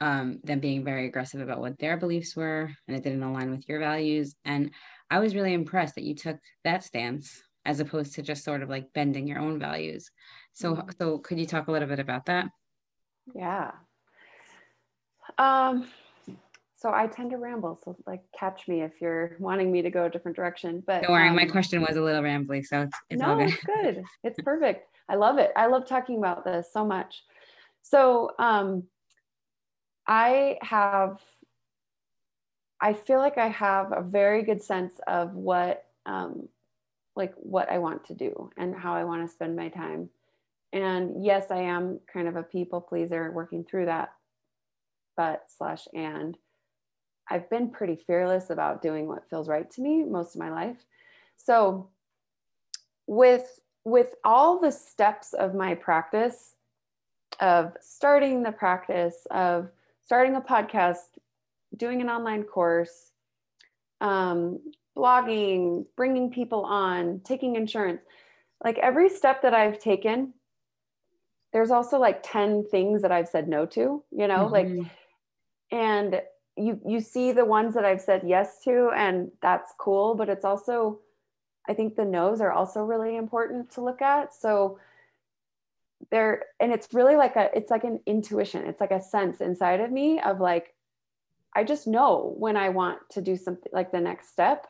[0.00, 3.66] um, them being very aggressive about what their beliefs were and it didn't align with
[3.68, 4.70] your values and
[5.08, 8.68] i was really impressed that you took that stance as opposed to just sort of
[8.68, 10.10] like bending your own values
[10.54, 10.88] so mm-hmm.
[10.98, 12.48] so could you talk a little bit about that
[13.34, 13.72] yeah
[15.38, 15.86] um
[16.78, 17.80] so I tend to ramble.
[17.82, 20.82] So like catch me if you're wanting me to go a different direction.
[20.86, 23.48] But don't worry, um, my question was a little rambly, so it's, it's no, good.
[23.48, 24.04] it's good.
[24.24, 24.86] It's perfect.
[25.08, 25.52] I love it.
[25.56, 27.22] I love talking about this so much.
[27.82, 28.84] So um,
[30.06, 31.20] I have,
[32.80, 36.48] I feel like I have a very good sense of what, um,
[37.16, 40.10] like what I want to do and how I want to spend my time.
[40.72, 44.10] And yes, I am kind of a people pleaser working through that,
[45.16, 46.36] but slash and
[47.28, 50.84] I've been pretty fearless about doing what feels right to me most of my life.
[51.36, 51.88] So
[53.06, 56.56] with with all the steps of my practice
[57.40, 59.68] of starting the practice of
[60.04, 61.18] starting a podcast,
[61.76, 63.12] doing an online course,
[64.00, 64.60] um,
[64.96, 68.00] blogging, bringing people on, taking insurance,
[68.64, 70.32] like every step that I've taken,
[71.52, 74.78] there's also like 10 things that I've said no to, you know, mm-hmm.
[74.78, 74.92] like,
[75.70, 76.22] and
[76.58, 80.44] you you see the ones that I've said yes to and that's cool but it's
[80.44, 81.00] also
[81.68, 84.32] I think the no's are also really important to look at.
[84.34, 84.78] So
[86.10, 88.66] there, and it's really like a, it's like an intuition.
[88.66, 90.74] It's like a sense inside of me of like,
[91.54, 94.66] I just know when I want to do something like the next step.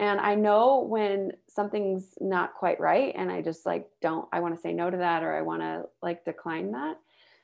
[0.00, 3.14] And I know when something's not quite right.
[3.14, 5.60] And I just like, don't, I want to say no to that or I want
[5.60, 6.96] to like decline that.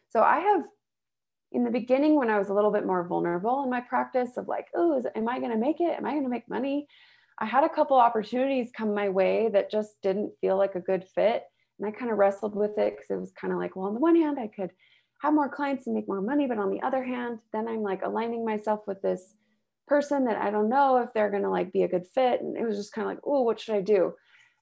[0.08, 0.62] So I have
[1.52, 4.48] in the beginning when I was a little bit more vulnerable in my practice of
[4.48, 5.98] like, oh, am I going to make it?
[5.98, 6.88] Am I going to make money?
[7.38, 11.04] I had a couple opportunities come my way that just didn't feel like a good
[11.14, 11.44] fit.
[11.78, 13.92] And I kind of wrestled with it because it was kind of like, well, on
[13.92, 14.70] the one hand, I could
[15.20, 16.46] have more clients and make more money.
[16.46, 19.34] But on the other hand, then I'm like aligning myself with this
[19.86, 22.40] person that I don't know if they're to like be a good fit.
[22.40, 24.14] And it was just kind of like, oh, what should I do?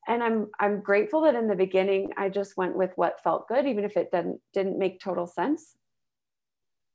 [0.06, 3.66] And I'm I'm grateful that in the beginning I just went with what felt good,
[3.66, 5.76] even if it didn't didn't make total sense.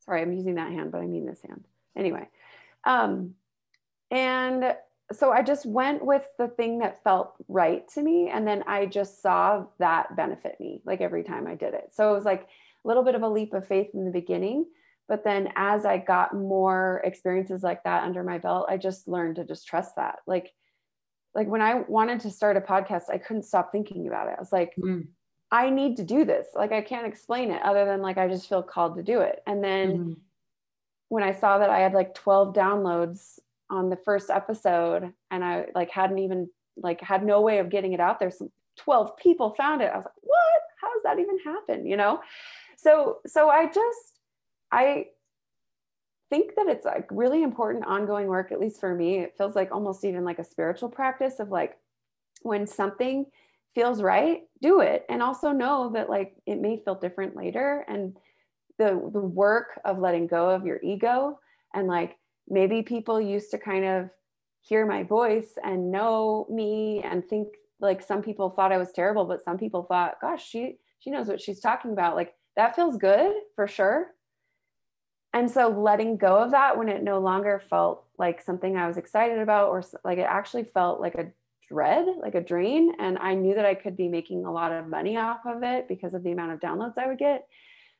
[0.00, 1.64] Sorry, I'm using that hand, but I mean this hand.
[1.96, 2.28] Anyway.
[2.84, 3.34] Um,
[4.10, 4.74] and
[5.12, 8.30] so I just went with the thing that felt right to me.
[8.32, 11.90] And then I just saw that benefit me like every time I did it.
[11.92, 14.66] So it was like a little bit of a leap of faith in the beginning.
[15.10, 19.36] But then as I got more experiences like that under my belt, I just learned
[19.36, 20.20] to just trust that.
[20.24, 20.52] Like,
[21.34, 24.36] like when I wanted to start a podcast, I couldn't stop thinking about it.
[24.36, 25.08] I was like, mm.
[25.50, 26.46] I need to do this.
[26.54, 29.42] Like I can't explain it other than like I just feel called to do it.
[29.48, 30.12] And then mm-hmm.
[31.08, 35.66] when I saw that I had like 12 downloads on the first episode and I
[35.74, 38.30] like hadn't even like had no way of getting it out there.
[38.30, 39.90] Some 12 people found it.
[39.92, 40.60] I was like, what?
[40.80, 41.84] How does that even happen?
[41.84, 42.20] You know?
[42.76, 44.19] So so I just
[44.72, 45.06] I
[46.30, 49.18] think that it's like really important ongoing work, at least for me.
[49.18, 51.76] It feels like almost even like a spiritual practice of like
[52.42, 53.26] when something
[53.74, 55.04] feels right, do it.
[55.08, 57.84] And also know that like it may feel different later.
[57.88, 58.16] And
[58.78, 61.38] the the work of letting go of your ego
[61.74, 62.16] and like
[62.48, 64.08] maybe people used to kind of
[64.62, 67.48] hear my voice and know me and think
[67.80, 71.26] like some people thought I was terrible, but some people thought, gosh, she she knows
[71.28, 72.16] what she's talking about.
[72.16, 74.08] Like that feels good for sure.
[75.32, 78.96] And so letting go of that when it no longer felt like something I was
[78.96, 81.30] excited about or like it actually felt like a
[81.68, 82.92] dread, like a drain.
[82.98, 85.86] And I knew that I could be making a lot of money off of it
[85.86, 87.46] because of the amount of downloads I would get.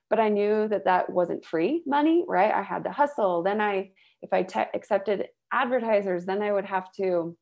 [0.09, 2.53] But I knew that that wasn't free money, right?
[2.53, 3.45] I had to hustle.
[3.45, 7.37] Then I if I te- accepted advertisers, then I would have to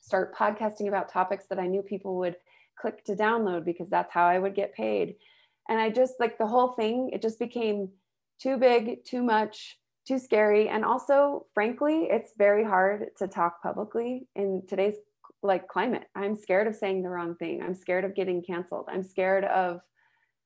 [0.00, 2.36] start podcasting about topics that I knew people would
[2.80, 5.16] click to download because that's how I would get paid.
[5.68, 7.90] And I just like the whole thing, it just became
[8.40, 10.68] too big, too much, too scary.
[10.68, 14.96] And also, frankly, it's very hard to talk publicly in today's
[15.42, 16.04] like climate.
[16.14, 17.62] I'm scared of saying the wrong thing.
[17.62, 18.88] I'm scared of getting canceled.
[18.90, 19.80] I'm scared of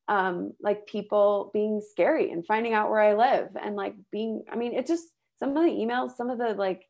[0.08, 4.56] um like people being scary and finding out where I live and like being I
[4.56, 5.04] mean it just
[5.38, 6.84] some of the emails, some of the like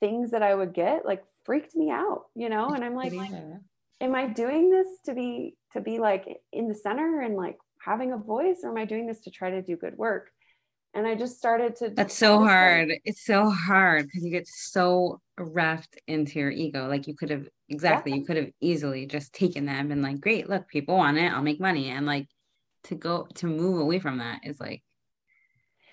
[0.00, 2.70] things that I would get like freaked me out, you know?
[2.70, 3.56] And I'm like, yeah.
[4.00, 8.12] am I doing this to be to be like in the center and like having
[8.12, 10.30] a voice or am I doing this to try to do good work?
[10.94, 12.92] And I just started to That's so hard.
[13.04, 16.86] It's so hard because you get so wrapped into your ego.
[16.86, 18.18] Like you could have exactly, yeah.
[18.18, 21.32] you could have easily just taken that and been like, great, look, people want it,
[21.32, 21.88] I'll make money.
[21.88, 22.28] And like
[22.84, 24.82] to go to move away from that is like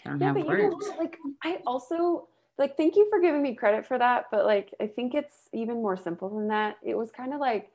[0.05, 0.75] I don't yeah, have words.
[0.85, 2.27] You know like I also
[2.57, 5.75] like thank you for giving me credit for that, but like I think it's even
[5.75, 6.77] more simple than that.
[6.83, 7.71] It was kind of like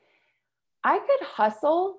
[0.83, 1.97] I could hustle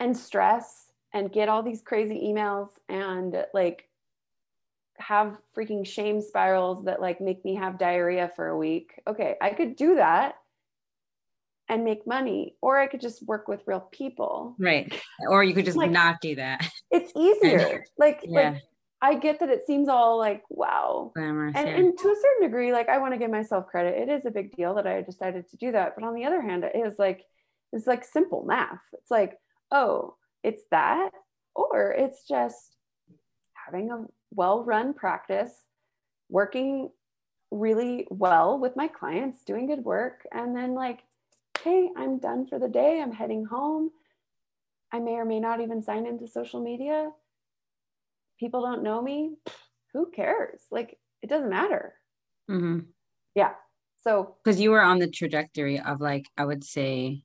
[0.00, 3.84] and stress and get all these crazy emails and like
[4.98, 9.00] have freaking shame spirals that like make me have diarrhea for a week.
[9.06, 10.34] Okay, I could do that
[11.68, 14.56] and make money or I could just work with real people.
[14.58, 14.92] Right.
[15.28, 16.68] Or you could just like, not do that.
[16.90, 17.84] It's easier.
[17.98, 18.50] like yeah.
[18.50, 18.62] like
[19.02, 21.12] I get that it seems all like wow.
[21.14, 21.76] Glamorous, and, yeah.
[21.76, 23.96] and to a certain degree, like I want to give myself credit.
[23.96, 25.94] It is a big deal that I decided to do that.
[25.94, 27.24] But on the other hand, it is like
[27.72, 28.80] it's like simple math.
[28.92, 29.38] It's like,
[29.70, 31.10] oh, it's that,
[31.54, 32.76] or it's just
[33.52, 35.52] having a well-run practice,
[36.28, 36.90] working
[37.50, 41.00] really well with my clients, doing good work, and then like,
[41.62, 43.00] hey, I'm done for the day.
[43.00, 43.90] I'm heading home.
[44.92, 47.10] I may or may not even sign into social media
[48.40, 49.34] people don't know me
[49.92, 51.92] who cares like it doesn't matter
[52.50, 52.80] mm-hmm.
[53.34, 53.52] yeah
[54.02, 57.22] so because you were on the trajectory of like i would say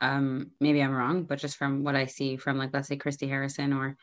[0.00, 3.28] um maybe i'm wrong but just from what i see from like let's say christy
[3.28, 3.96] harrison or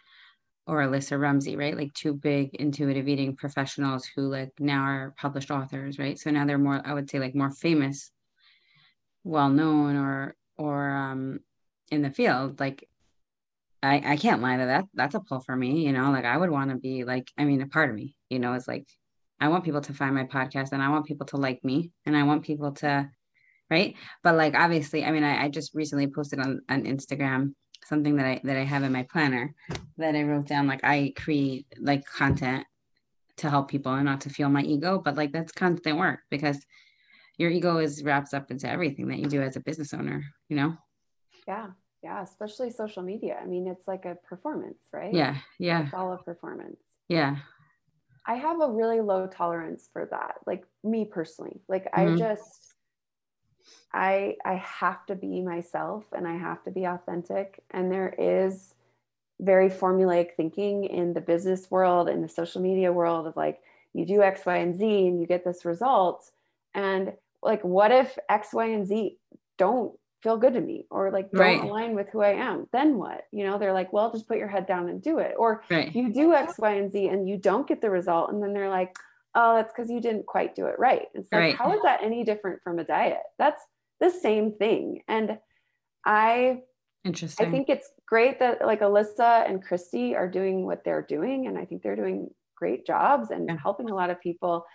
[0.68, 1.78] or alissa rumsey right?
[1.78, 6.20] Like two big intuitive eating professionals who like now are published authors right?
[6.20, 8.12] So now they're more i would say like more famous
[9.24, 11.40] well known or or um
[11.92, 12.60] in the field.
[12.60, 12.88] Like
[13.84, 16.36] I, I can't lie that, that that's a pull for me, you know, like I
[16.36, 18.88] would want to be like, I mean, a part of me, you know, is like,
[19.40, 22.18] I want people to find my podcast and I want people to like me and
[22.18, 23.10] I want people to
[23.70, 23.96] right?
[24.24, 27.54] But like obviously i mean i, I just recently posted on, on instagram
[27.86, 29.54] something that i that i have in my planner
[29.98, 32.66] that i wrote down like i create like content
[33.38, 36.58] to help people and not to feel my ego but like that's constant work because
[37.38, 40.56] your ego is wraps up into everything that you do as a business owner you
[40.56, 40.76] know?
[41.48, 41.68] Yeah.
[42.04, 42.22] Yeah.
[42.22, 43.38] Especially social media.
[43.42, 45.14] I mean it's like a performance right?
[45.14, 45.38] Yeah.
[45.60, 45.86] Yeah.
[45.86, 46.80] It's all a performance.
[47.08, 47.38] Yeah.
[48.26, 51.62] I have a really low tolerance for that like me personally.
[51.70, 52.16] Like mm-hmm.
[52.16, 52.67] i just
[53.94, 57.64] i i have to be myself and i have to be authentic.
[57.72, 58.74] And there is
[59.40, 63.60] very formulaic thinking in the business world in the social media world of like
[63.94, 66.32] you do x y and z and you get this result.
[66.74, 67.14] And
[67.44, 69.18] like what if x y and z
[69.58, 69.94] don't
[70.24, 71.62] feel good to me or like don't right.
[71.62, 72.68] align with who i am?
[72.72, 73.28] Then what?
[73.32, 75.36] You know they're like well just put your head down and do it.
[75.38, 75.96] Or right.
[75.96, 78.32] you do x y and z and you don't get the result.
[78.32, 78.98] And then they're like
[79.38, 81.56] oh that's because you didn't quite do it right it's like right.
[81.56, 83.62] how is that any different from a diet that's
[84.02, 85.38] the same thing and
[86.06, 86.60] i
[87.06, 91.48] interesting i think it's great that like alissa and christy are doing what they're doing
[91.48, 93.58] and i think they're doing great jobs and yeah.
[93.62, 94.66] helping a lot of people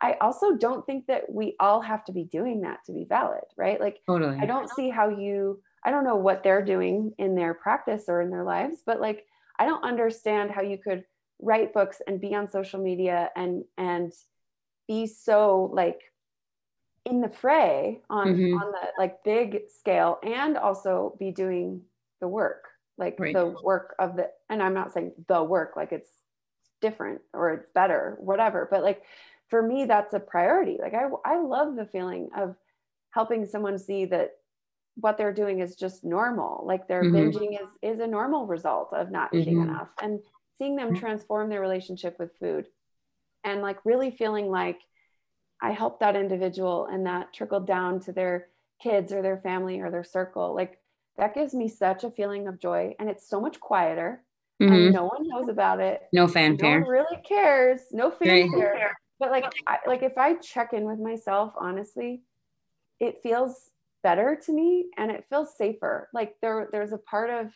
[0.00, 3.42] I also don't think that we all have to be doing that to be valid,
[3.56, 3.80] right?
[3.80, 4.38] Like, totally.
[4.40, 8.20] I don't see how you, I don't know what they're doing in their practice or
[8.20, 9.24] in their lives, but like,
[9.58, 11.04] I don't understand how you could
[11.40, 14.12] write books and be on social media and, and
[14.86, 16.00] be so like
[17.04, 18.54] in the fray on, mm-hmm.
[18.54, 21.82] on the like big scale and also be doing
[22.20, 22.64] the work,
[22.96, 23.34] like right.
[23.34, 26.10] the work of the, and I'm not saying the work, like it's
[26.80, 29.02] different or it's better, whatever, but like
[29.48, 32.54] for me that's a priority like i i love the feeling of
[33.10, 34.32] helping someone see that
[34.96, 37.16] what they're doing is just normal like their mm-hmm.
[37.16, 39.70] binging is is a normal result of not eating mm-hmm.
[39.70, 40.20] enough and
[40.58, 40.98] seeing them mm-hmm.
[40.98, 42.66] transform their relationship with food
[43.44, 44.80] and like really feeling like
[45.62, 48.48] i helped that individual and that trickled down to their
[48.82, 50.78] kids or their family or their circle like
[51.18, 54.22] that gives me such a feeling of joy and it's so much quieter
[54.62, 54.72] mm-hmm.
[54.72, 56.02] and no one knows about it.
[56.12, 57.80] No fanfare no one really cares.
[57.92, 58.90] No fanfare right.
[59.18, 62.22] but like I, like if i check in with myself honestly
[63.00, 63.70] it feels
[64.02, 66.08] better to me and it feels safer.
[66.14, 67.52] Like there there's a part of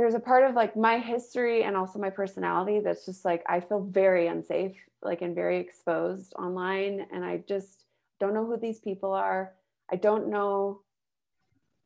[0.00, 3.60] there's a part of like my history and also my personality that's just like i
[3.60, 7.84] feel very unsafe like and very exposed online and i just
[8.20, 9.54] don't know who these people are.
[9.90, 10.82] I don't know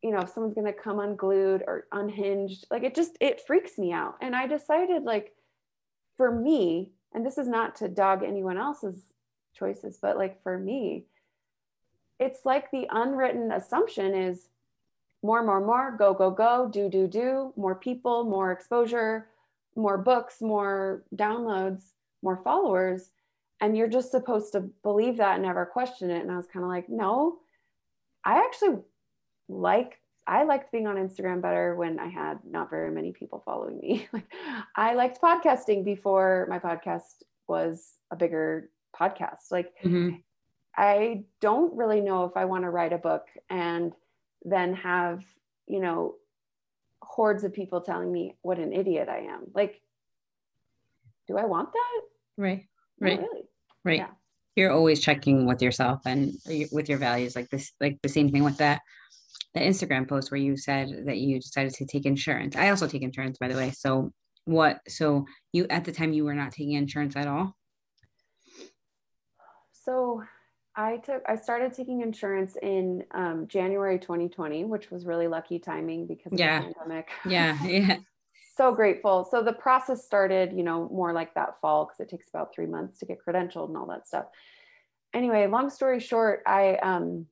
[0.03, 2.67] you know if someone's to come unglued or unhinged.
[2.69, 4.15] Like it just it freaks me out.
[4.21, 5.33] And i decided like
[6.15, 9.13] for me and this is not to dog anyone else's
[9.57, 11.05] choices, but like for me,
[12.19, 14.49] it's like the unwritten assumption is
[15.25, 19.27] more, more, more, go, go, go, do, do, do, more people, more exposure,
[19.75, 21.83] more books, more downloads,
[22.21, 23.11] more followers.
[23.61, 26.21] And you're just supposed to believe that and never question it.
[26.21, 27.37] And I was kind of like, no,
[28.23, 28.77] I actually
[29.47, 33.77] like I liked being on Instagram better when I had not very many people following
[33.77, 34.07] me.
[34.75, 38.69] I liked podcasting before my podcast was a bigger
[38.99, 39.51] podcast.
[39.51, 40.15] Like, mm-hmm.
[40.75, 43.93] I don't really know if I want to write a book and
[44.45, 45.23] then have,
[45.67, 46.15] you know,
[47.01, 49.47] hordes of people telling me what an idiot I am.
[49.53, 49.81] Like,
[51.27, 52.01] do I want that?
[52.37, 52.65] Right.
[53.01, 53.19] Right.
[53.19, 53.43] Really.
[53.83, 53.99] Right.
[53.99, 54.07] Yeah.
[54.55, 56.33] You're always checking with yourself and
[56.71, 58.81] with your values, like this, like the same thing with that
[59.55, 62.55] the Instagram post where you said that you decided to take insurance.
[62.55, 63.71] I also take insurance, by the way.
[63.71, 64.11] So
[64.43, 64.79] what?
[64.87, 67.55] So you at the time you were not taking insurance at all.
[69.71, 70.23] So
[70.75, 76.05] I took I started taking insurance in um, January 2020, which was really lucky timing
[76.05, 76.59] because of yeah.
[76.59, 77.09] the pandemic.
[77.25, 77.97] Yeah, yeah.
[78.57, 79.27] so grateful.
[79.29, 82.65] So the process started, you know, more like that fall because it takes about three
[82.65, 84.25] months to get credentialed and all that stuff.
[85.13, 87.27] Anyway, long story short, I um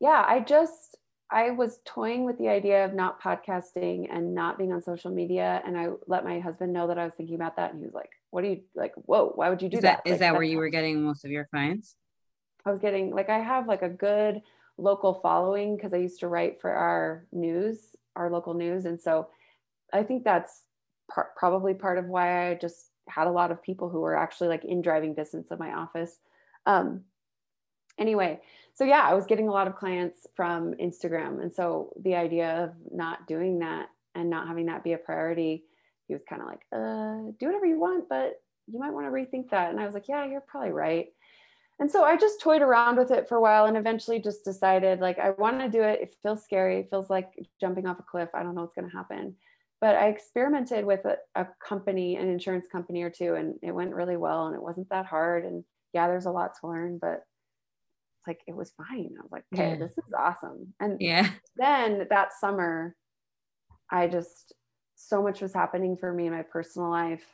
[0.00, 0.96] yeah, I just
[1.30, 5.60] I was toying with the idea of not podcasting and not being on social media.
[5.66, 7.72] And I let my husband know that I was thinking about that.
[7.72, 8.92] And he was like, What do you like?
[8.94, 10.02] Whoa, why would you do is that?
[10.04, 10.08] that?
[10.08, 11.94] Is like, that where you were getting most of your clients?
[12.66, 14.42] I was getting like I have like a good
[14.78, 18.84] local following because I used to write for our news, our local news.
[18.84, 19.28] And so
[19.92, 20.62] I think that's
[21.10, 24.48] par- probably part of why I just had a lot of people who were actually
[24.48, 26.18] like in driving distance of my office.
[26.66, 27.02] Um,
[27.98, 28.40] anyway,
[28.74, 31.40] so yeah, I was getting a lot of clients from Instagram.
[31.40, 35.64] And so the idea of not doing that and not having that be a priority,
[36.08, 39.12] he was kind of like, uh, do whatever you want, but you might want to
[39.12, 39.70] rethink that.
[39.70, 41.08] And I was like, yeah, you're probably right.
[41.78, 45.00] And so I just toyed around with it for a while and eventually just decided
[45.00, 46.00] like I want to do it.
[46.00, 46.80] It feels scary.
[46.80, 48.30] It feels like jumping off a cliff.
[48.34, 49.34] I don't know what's going to happen.
[49.80, 53.94] But I experimented with a, a company, an insurance company or two, and it went
[53.94, 55.44] really well and it wasn't that hard.
[55.44, 57.24] And yeah, there's a lot to learn, but
[58.26, 59.10] like it was fine.
[59.18, 59.76] I was like, okay, yeah.
[59.76, 60.72] this is awesome.
[60.80, 62.96] And yeah, then that summer,
[63.90, 64.54] I just
[64.96, 67.24] so much was happening for me in my personal life,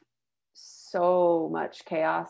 [0.52, 2.28] so much chaos.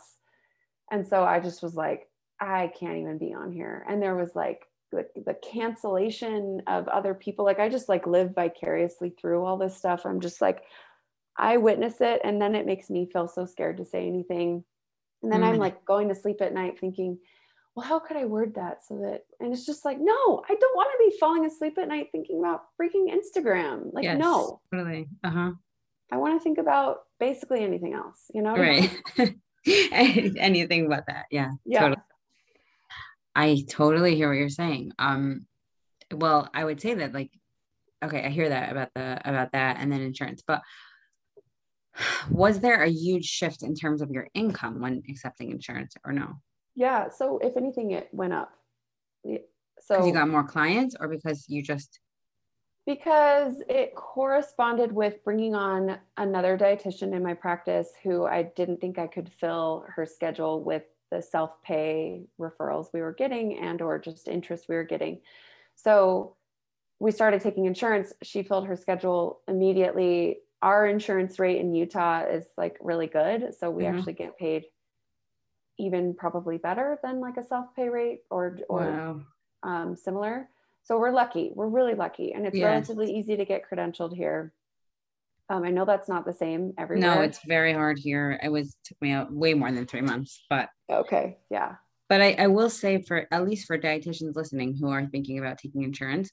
[0.93, 2.07] And so I just was like,
[2.38, 3.84] I can't even be on here.
[3.88, 7.47] And there was like the, the cancellation of other people.
[7.47, 10.05] Like I just like live vicariously through all this stuff.
[10.05, 10.62] I'm just like,
[11.36, 14.64] I witness it and then it makes me feel so scared to say anything.
[15.22, 15.45] And then mm.
[15.45, 17.18] I'm like going to sleep at night thinking,
[17.74, 20.76] well, how could I word that so that, and it's just like, no, I don't
[20.76, 23.95] want to be falling asleep at night thinking about freaking Instagram.
[23.95, 24.61] Like, yes, no.
[24.74, 25.09] Totally.
[25.24, 25.51] Uh huh.
[26.11, 28.55] I want to think about basically anything else, you know?
[28.55, 28.95] Right.
[29.93, 31.27] anything but that.
[31.31, 31.51] Yeah.
[31.65, 31.81] Yeah.
[31.81, 32.03] Totally.
[33.35, 34.93] I totally hear what you're saying.
[34.99, 35.47] Um,
[36.13, 37.31] well, I would say that like,
[38.05, 40.61] okay, I hear that about the about that and then insurance, but
[42.31, 46.35] was there a huge shift in terms of your income when accepting insurance or no?
[46.75, 47.09] Yeah.
[47.11, 48.53] So if anything, it went up.
[49.81, 52.01] So you got more clients or because you just
[52.87, 58.99] because it corresponded with bringing on another dietitian in my practice who I didn't think
[58.99, 64.26] I could fill her schedule with the self-pay referrals we were getting and or just
[64.26, 65.20] interest we were getting.
[65.76, 66.37] So
[66.99, 68.12] we started taking insurance.
[68.22, 70.39] She filled her schedule immediately.
[70.61, 73.55] Our insurance rate in Utah is like really good.
[73.59, 73.97] So we mm-hmm.
[73.97, 74.64] actually get paid
[75.78, 79.20] even probably better than like a self-pay rate or or wow.
[79.62, 80.49] um, similar.
[80.85, 81.53] So we're lucky.
[81.55, 84.53] We're really lucky, and it's relatively easy to get credentialed here.
[85.49, 87.16] Um, I know that's not the same everywhere.
[87.16, 88.39] No, it's very hard here.
[88.43, 91.76] It was took me out way more than three months, but okay, yeah.
[92.09, 95.59] But I, I will say for at least for dietitians listening who are thinking about
[95.59, 96.30] taking insurance,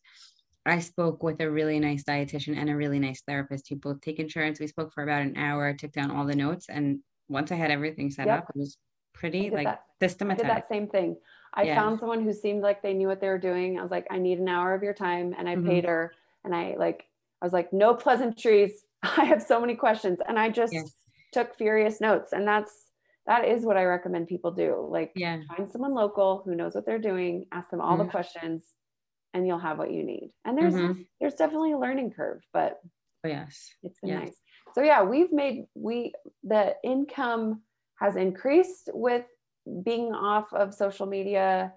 [0.65, 4.19] I spoke with a really nice dietitian and a really nice therapist who both take
[4.19, 4.59] insurance.
[4.59, 7.71] We spoke for about an hour, took down all the notes, and once I had
[7.71, 8.39] everything set yep.
[8.39, 8.77] up, it was
[9.13, 9.83] pretty like that.
[10.01, 10.45] systematized.
[10.45, 11.17] I did that same thing.
[11.53, 11.75] I yeah.
[11.75, 13.79] found someone who seemed like they knew what they were doing.
[13.79, 15.67] I was like, I need an hour of your time, and I mm-hmm.
[15.67, 16.13] paid her.
[16.43, 17.05] And I like,
[17.41, 18.71] I was like, no pleasantries.
[19.03, 20.91] I have so many questions, and I just yes.
[21.33, 22.33] took furious notes.
[22.33, 22.71] And that's
[23.25, 24.87] that is what I recommend people do.
[24.89, 25.39] Like, yeah.
[25.55, 27.45] find someone local who knows what they're doing.
[27.51, 28.05] Ask them all mm-hmm.
[28.05, 28.63] the questions,
[29.33, 30.31] and you'll have what you need.
[30.45, 31.01] And there's mm-hmm.
[31.19, 32.79] there's definitely a learning curve, but
[33.25, 34.19] oh, yes, it's been yes.
[34.21, 34.35] nice.
[34.75, 37.61] So yeah, we've made we the income
[37.99, 39.25] has increased with
[39.83, 41.73] being off of social media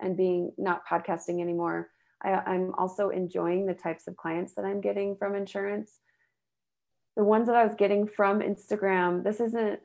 [0.00, 1.90] and being not podcasting anymore.
[2.22, 5.98] I, am also enjoying the types of clients that I'm getting from insurance.
[7.16, 9.80] The ones that I was getting from Instagram, this isn't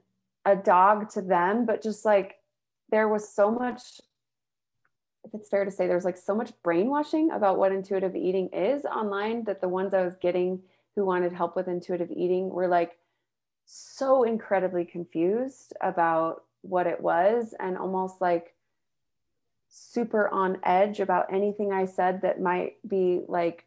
[0.46, 2.36] a dog to them, but just like
[2.90, 4.00] there was so much,
[5.26, 8.86] if it's fair to say, there's like so much brainwashing about what intuitive eating is
[8.86, 10.62] online that the ones I was getting
[10.96, 12.94] who wanted help with intuitive eating were like,
[13.66, 18.54] so incredibly confused about what it was and almost like
[19.70, 23.66] super on edge about anything I said that might be like,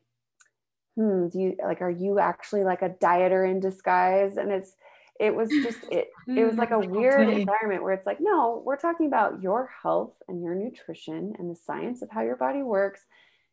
[0.97, 4.37] hmm, do you like, are you actually like a dieter in disguise?
[4.37, 4.75] And it's,
[5.19, 8.63] it was just, it, it was like a mm, weird environment where it's like, no,
[8.65, 12.63] we're talking about your health and your nutrition and the science of how your body
[12.63, 13.05] works.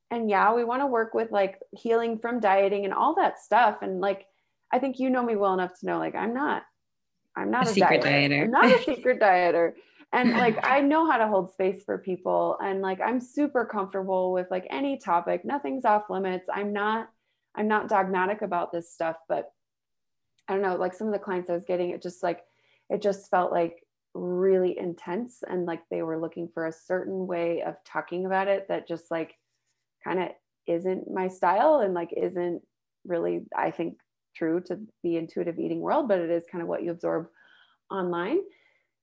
[0.09, 3.79] And yeah, we want to work with like healing from dieting and all that stuff.
[3.81, 4.25] And like,
[4.71, 6.63] I think you know me well enough to know like I'm not
[7.37, 8.29] I'm not a, a secret dieter.
[8.29, 8.43] dieter.
[8.43, 9.73] I'm not a secret dieter.
[10.11, 14.33] And like I know how to hold space for people and like I'm super comfortable
[14.33, 15.45] with like any topic.
[15.45, 16.47] Nothing's off limits.
[16.51, 17.09] I'm not
[17.55, 19.49] I'm not dogmatic about this stuff, but
[20.47, 22.41] I don't know, like some of the clients I was getting it just like
[22.89, 23.83] it just felt like
[24.13, 28.67] really intense and like they were looking for a certain way of talking about it
[28.69, 29.35] that just like
[30.03, 30.29] kind of
[30.65, 32.61] isn't my style and like isn't
[33.05, 33.99] really I think
[34.37, 37.27] true to the intuitive eating world, but it is kind of what you absorb
[37.91, 38.39] online.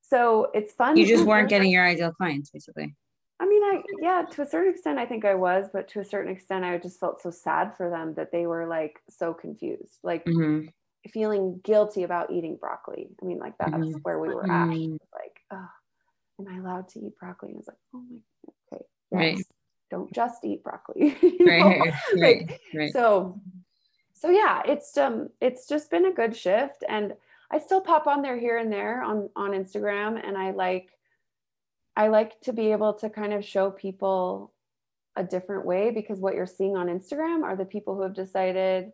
[0.03, 0.97] So it's fun.
[0.97, 2.95] You just weren't getting your ideal clients, basically.
[3.41, 6.05] I mean, I yeah, to a certain extent, I think I was, but to a
[6.05, 9.99] certain extent, I just felt so sad for them that they were like so confused,
[10.03, 10.69] like mm-hmm.
[11.11, 13.09] feeling guilty about eating broccoli.
[13.21, 13.99] I mean, like that's mm-hmm.
[14.03, 14.69] where we were at.
[14.69, 14.97] Mm-hmm.
[15.13, 15.69] Like, oh,
[16.41, 17.51] am I allowed to eat broccoli?
[17.51, 19.37] And I was like, oh my, God, okay, yes.
[19.37, 19.47] right.
[19.91, 21.17] Don't just eat broccoli.
[21.41, 22.93] right, right, right.
[22.93, 23.41] So
[24.15, 27.15] so yeah, it's um it's just been a good shift and
[27.51, 30.89] I still pop on there here and there on on Instagram and I like
[31.97, 34.53] I like to be able to kind of show people
[35.17, 38.93] a different way because what you're seeing on Instagram are the people who have decided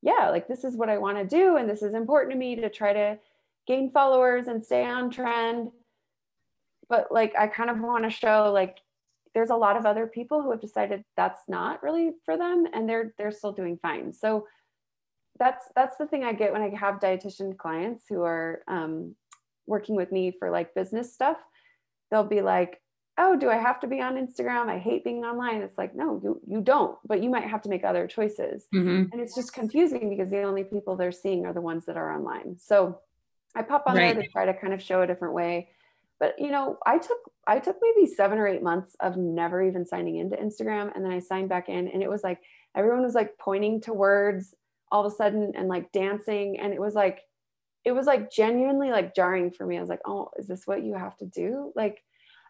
[0.00, 2.56] yeah, like this is what I want to do and this is important to me
[2.56, 3.18] to try to
[3.66, 5.70] gain followers and stay on trend.
[6.88, 8.78] But like I kind of want to show like
[9.34, 12.88] there's a lot of other people who have decided that's not really for them and
[12.88, 14.12] they're they're still doing fine.
[14.12, 14.46] So
[15.38, 19.14] that's that's the thing I get when I have dietitian clients who are um,
[19.66, 21.38] working with me for like business stuff.
[22.10, 22.80] They'll be like,
[23.18, 24.68] oh, do I have to be on Instagram?
[24.68, 25.62] I hate being online.
[25.62, 28.66] It's like, no, you you don't, but you might have to make other choices.
[28.74, 29.12] Mm-hmm.
[29.12, 32.14] And it's just confusing because the only people they're seeing are the ones that are
[32.14, 32.56] online.
[32.58, 33.00] So
[33.54, 34.14] I pop on right.
[34.14, 35.68] there to try to kind of show a different way.
[36.20, 39.86] But you know, I took I took maybe seven or eight months of never even
[39.86, 40.94] signing into Instagram.
[40.94, 42.40] And then I signed back in and it was like
[42.74, 44.54] everyone was like pointing to words
[44.90, 46.58] all of a sudden and like dancing.
[46.58, 47.20] And it was like,
[47.84, 49.76] it was like genuinely like jarring for me.
[49.76, 51.72] I was like, oh, is this what you have to do?
[51.74, 52.02] Like,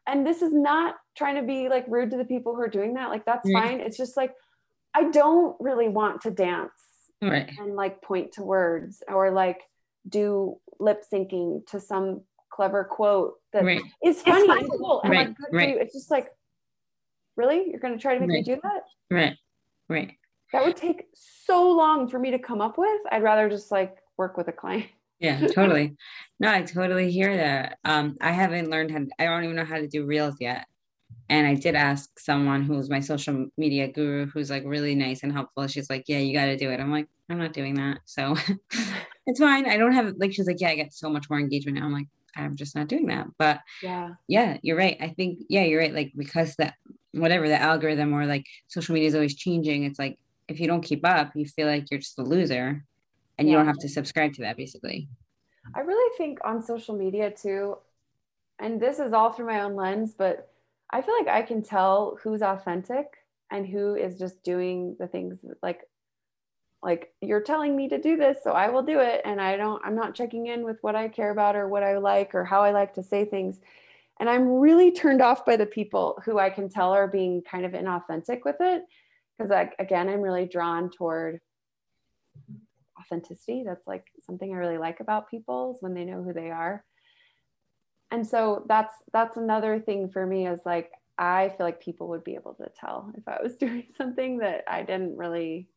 [0.07, 2.95] and this is not trying to be like rude to the people who are doing
[2.95, 3.11] that.
[3.11, 3.61] Like, that's yeah.
[3.61, 3.80] fine.
[3.80, 4.32] It's just like,
[4.95, 6.72] I don't really want to dance
[7.20, 7.51] right.
[7.59, 9.61] and like point to words or like
[10.09, 13.82] do lip syncing to some clever quote that right.
[14.03, 15.28] is funny and cool and right.
[15.28, 15.64] like good right.
[15.64, 15.80] for you.
[15.80, 16.28] It's just like,
[17.36, 17.70] really?
[17.70, 18.47] You're going to try to make right.
[18.47, 18.82] me do that?
[19.11, 19.36] Right.
[19.89, 20.16] Right.
[20.53, 23.01] That would take so long for me to come up with.
[23.11, 24.87] I'd rather just like work with a client.
[25.21, 25.97] yeah, totally.
[26.41, 27.79] No, I totally hear that.
[27.85, 30.67] Um, I haven't learned how to, I don't even know how to do reels yet.
[31.31, 35.33] And I did ask someone who's my social media guru who's like really nice and
[35.33, 35.67] helpful.
[35.67, 36.81] She's like, Yeah, you got to do it.
[36.81, 37.99] I'm like, I'm not doing that.
[38.07, 38.35] So
[39.27, 39.67] it's fine.
[39.67, 41.85] I don't have like she's like, Yeah, I get so much more engagement now.
[41.85, 43.27] I'm like, I'm just not doing that.
[43.39, 44.97] But yeah, yeah, you're right.
[45.01, 45.95] I think, yeah, you're right.
[45.95, 46.75] Like because that
[47.13, 50.19] whatever the algorithm or like social media is always changing, it's like
[50.49, 52.85] if you don't keep up, you feel like you're just a loser
[53.39, 53.53] and yeah.
[53.53, 55.09] you don't have to subscribe to that basically.
[55.75, 57.77] I really think on social media too,
[58.59, 60.51] and this is all through my own lens, but
[60.91, 63.07] I feel like I can tell who's authentic
[63.51, 65.83] and who is just doing the things like
[66.83, 69.85] like you're telling me to do this so i will do it and i don't
[69.85, 72.63] i'm not checking in with what i care about or what i like or how
[72.63, 73.59] i like to say things
[74.21, 77.65] and i'm really turned off by the people who i can tell are being kind
[77.65, 78.83] of inauthentic with it
[79.39, 81.41] because again i'm really drawn toward
[83.01, 83.62] authenticity.
[83.64, 86.84] That's like something i really like about people is when they know who they are.
[88.11, 92.24] And so that's that's another thing for me is like i feel like people would
[92.24, 95.68] be able to tell if i was doing something that i didn't really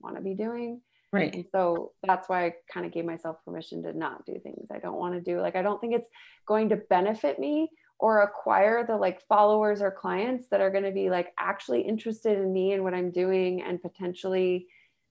[0.00, 0.80] want to be doing.
[1.10, 1.34] Right.
[1.34, 4.68] And so that's why i kind of gave myself permission to not do things.
[4.70, 6.08] I don't want to do like i don't think it's
[6.46, 10.92] going to benefit me or acquire the like followers or clients that are going to
[10.92, 14.68] be like actually interested in me and what I'm doing and potentially,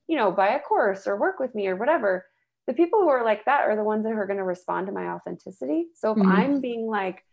[0.08, 2.26] you know, buy a course or work with me or whatever.
[2.66, 4.94] The people who are like that are the ones that are going to respond to
[4.94, 5.88] my authenticity.
[5.96, 6.32] So if mm-hmm.
[6.32, 7.24] I'm being like,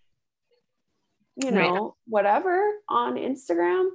[1.36, 1.92] you know, right.
[2.06, 3.88] whatever on Instagram,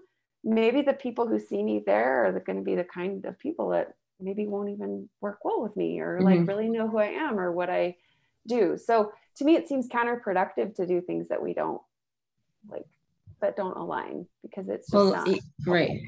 [0.44, 3.70] maybe the people who see me there are going to be the kind of people
[3.70, 6.46] that maybe won't even work well with me or like mm-hmm.
[6.46, 7.96] really know who I am or what I
[8.48, 8.78] do.
[8.78, 11.82] So to me, it seems counterproductive to do things that we don't
[12.70, 12.86] like,
[13.42, 15.40] that don't align because it's just well, not.
[15.66, 16.02] right.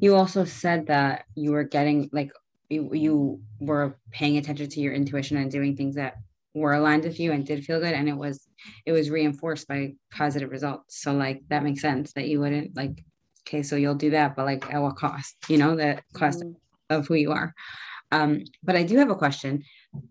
[0.00, 2.32] You also said that you were getting like,
[2.68, 6.16] you, you were paying attention to your intuition and doing things that
[6.54, 8.46] were aligned with you and did feel good and it was
[8.84, 13.02] it was reinforced by positive results so like that makes sense that you wouldn't like
[13.46, 16.52] okay so you'll do that but like at what cost you know the cost mm-hmm.
[16.90, 17.54] of who you are
[18.10, 19.62] um but i do have a question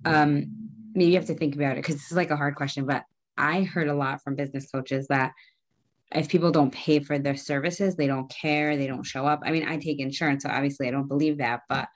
[0.05, 0.45] um
[0.93, 3.03] maybe you have to think about it because this is like a hard question, but
[3.37, 5.31] I heard a lot from business coaches that
[6.13, 9.41] if people don't pay for their services, they don't care, they don't show up.
[9.45, 11.87] I mean, I take insurance, so obviously I don't believe that, but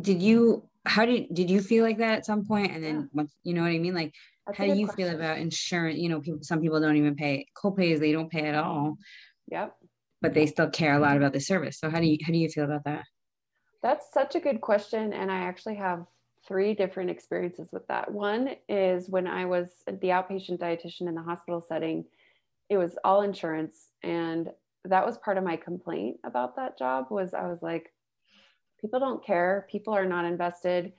[0.00, 2.72] did you how did did you feel like that at some point?
[2.72, 3.94] And then once you know what i mean?
[3.94, 4.14] Like
[4.46, 5.06] That's how do you question.
[5.06, 5.98] feel about insurance?
[5.98, 8.96] You know people some people don't even pay co-pays they don't pay at all.
[9.48, 9.74] Yep.
[10.20, 11.78] But they still care a lot about the service.
[11.78, 13.04] So how do you how do you feel about that?
[13.82, 16.04] That's such a good question and i actually have
[16.48, 18.10] three different experiences with that.
[18.10, 22.06] One is when I was the outpatient dietitian in the hospital setting,
[22.70, 23.88] it was all insurance.
[24.02, 24.48] And
[24.86, 27.92] that was part of my complaint about that job was I was like,
[28.80, 29.66] people don't care.
[29.70, 30.92] People are not invested.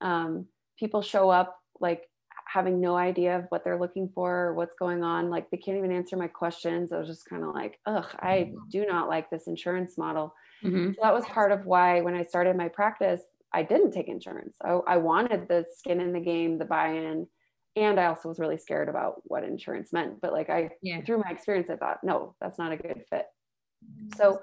[0.00, 0.46] Um,
[0.78, 2.08] people show up like
[2.46, 5.30] having no idea of what they're looking for or what's going on.
[5.30, 6.92] Like they can't even answer my questions.
[6.92, 10.34] I was just kind of like, ugh, I do not like this insurance model.
[10.64, 10.92] Mm-hmm.
[10.92, 13.20] So that was part of why when I started my practice,
[13.52, 14.56] I didn't take insurance.
[14.62, 17.26] I, I wanted the skin in the game, the buy-in,
[17.76, 20.20] and I also was really scared about what insurance meant.
[20.20, 21.00] But like I, yeah.
[21.02, 23.26] through my experience, I thought, no, that's not a good fit.
[24.16, 24.40] So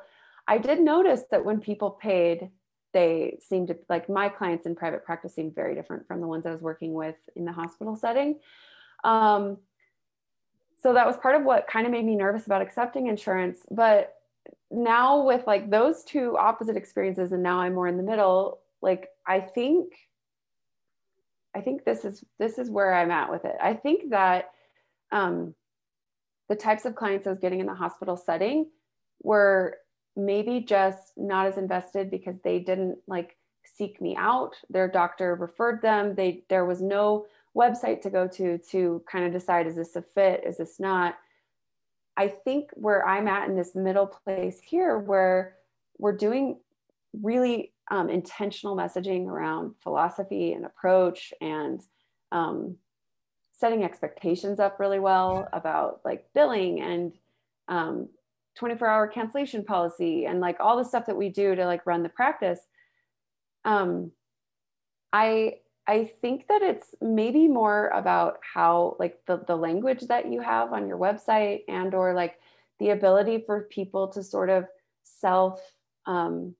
[0.47, 2.49] I did notice that when people paid,
[2.93, 6.45] they seemed to like my clients in private practice seemed very different from the ones
[6.45, 8.39] I was working with in the hospital setting.
[9.03, 9.57] Um,
[10.81, 13.59] so that was part of what kind of made me nervous about accepting insurance.
[13.69, 14.13] But
[14.71, 19.09] now with like those two opposite experiences, and now I'm more in the middle, like
[19.27, 19.91] i think
[21.53, 23.55] i think this is this is where i'm at with it.
[23.61, 24.51] I think that
[25.11, 25.53] um,
[26.47, 28.67] the types of clients i was getting in the hospital setting
[29.21, 29.77] were
[30.15, 33.35] maybe just not as invested because they didn't like
[33.77, 34.55] seek me out.
[34.69, 36.15] Their doctor referred them.
[36.15, 37.25] They there was no
[37.55, 40.43] website to go to to kind of decide is this a fit?
[40.45, 41.15] Is this not?
[42.17, 45.55] I think where I'm at in this middle place here, where
[45.97, 46.59] we're doing
[47.21, 51.81] really um, intentional messaging around philosophy and approach and
[52.31, 52.75] um,
[53.53, 57.13] setting expectations up really well about like billing and
[57.67, 58.09] um,
[58.55, 62.03] 24 hour cancellation policy and like all the stuff that we do to like run
[62.03, 62.59] the practice.
[63.63, 64.11] Um
[65.15, 65.53] i
[65.87, 70.73] i think that it's maybe more about how like the, the language that you have
[70.73, 72.35] on your website and or like
[72.79, 74.65] the ability for people to sort of
[75.03, 75.61] self
[76.05, 76.53] um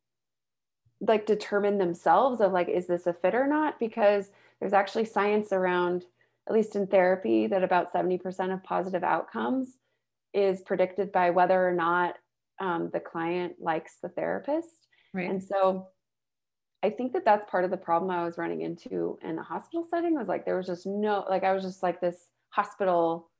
[1.02, 5.52] like determine themselves of like is this a fit or not because there's actually science
[5.52, 6.06] around
[6.48, 9.78] at least in therapy that about 70% of positive outcomes
[10.34, 12.16] is predicted by whether or not
[12.60, 14.88] um, the client likes the therapist.
[15.14, 15.30] Right.
[15.30, 15.88] And so
[16.84, 19.88] I think that that's part of the problem I was running into in the hospital
[19.90, 23.32] setting was like there was just no like I was just like this hospital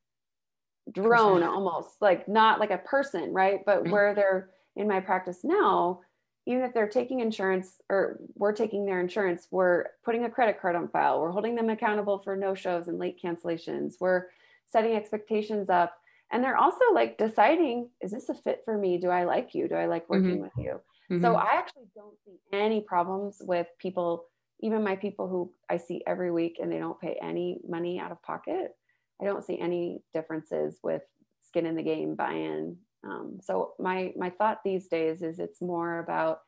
[0.92, 3.60] drone almost like not like a person, right?
[3.66, 6.02] But where they're in my practice now,
[6.46, 10.76] even if they're taking insurance or we're taking their insurance, we're putting a credit card
[10.76, 14.28] on file, we're holding them accountable for no shows and late cancellations, we're
[14.68, 15.98] setting expectations up.
[16.32, 18.98] And they're also like deciding is this a fit for me?
[18.98, 19.68] Do i like you?
[19.68, 20.42] Do i like working mm-hmm.
[20.42, 20.82] with you?
[21.12, 21.22] Mm-hmm.
[21.22, 24.26] so i actually don't see any problems with people
[24.62, 28.12] even my people who i see every week and they don't pay any money out
[28.12, 28.76] of pocket.
[29.22, 31.04] I don't see any differences with
[31.42, 36.00] skin in the game buy-in um, so my my thought these days is it's more
[36.00, 36.40] about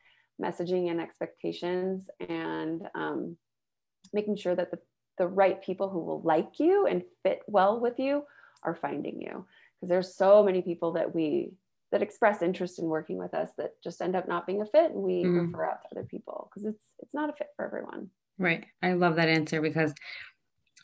[0.41, 3.37] messaging and expectations and um,
[4.13, 4.79] making sure that the,
[5.17, 8.23] the right people who will like you and fit well with you
[8.63, 9.45] are finding you.
[9.75, 11.51] Because there's so many people that we
[11.91, 14.91] that express interest in working with us that just end up not being a fit
[14.91, 15.47] and we mm.
[15.47, 18.09] refer out to other people because it's it's not a fit for everyone.
[18.37, 18.65] Right.
[18.83, 19.93] I love that answer because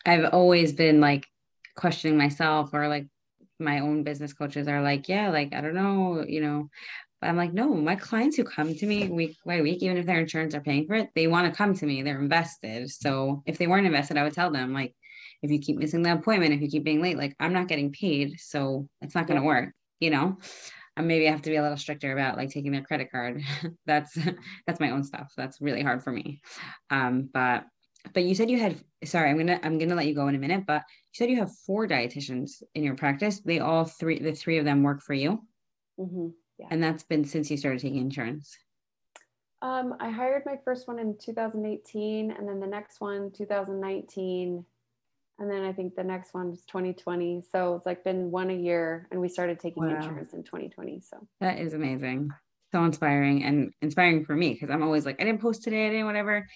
[0.06, 1.26] i've always been like
[1.76, 3.08] questioning myself or like
[3.60, 6.70] my own business coaches are like yeah like i don't know you know
[7.22, 10.06] but i'm like no my clients who come to me week by week even if
[10.06, 13.44] their insurance are paying for it they want to come to me they're invested so
[13.46, 14.96] if they weren't invested i would tell them like
[15.44, 17.92] if you keep missing the appointment, if you keep being late, like I'm not getting
[17.92, 20.38] paid, so it's not going to work, you know?
[20.96, 23.44] And maybe I have to be a little stricter about like taking their credit card.
[23.86, 24.18] that's
[24.68, 25.34] that's my own stuff.
[25.36, 26.42] That's really hard for me.
[26.90, 27.66] Um, but
[28.14, 28.76] but you said you had
[29.06, 31.38] sorry, I'm gonna I'm gonna let you go in a minute, but you said you
[31.38, 33.40] have four dietitians in your practice.
[33.40, 35.42] They all three the three of them work for you.
[36.00, 36.28] Mm-hmm.
[36.60, 36.68] Yeah.
[36.70, 38.56] And that's been since you started taking insurance.
[39.62, 44.66] Um, I hired my first one in 2018, and then the next one 2019,
[45.40, 47.44] and then I think the next one was 2020.
[47.50, 49.96] So it's like been one a year, and we started taking wow.
[49.96, 51.00] insurance in 2020.
[51.00, 52.32] So that is amazing,
[52.74, 55.90] so inspiring and inspiring for me because I'm always like, I didn't post today, I
[55.92, 56.48] didn't whatever,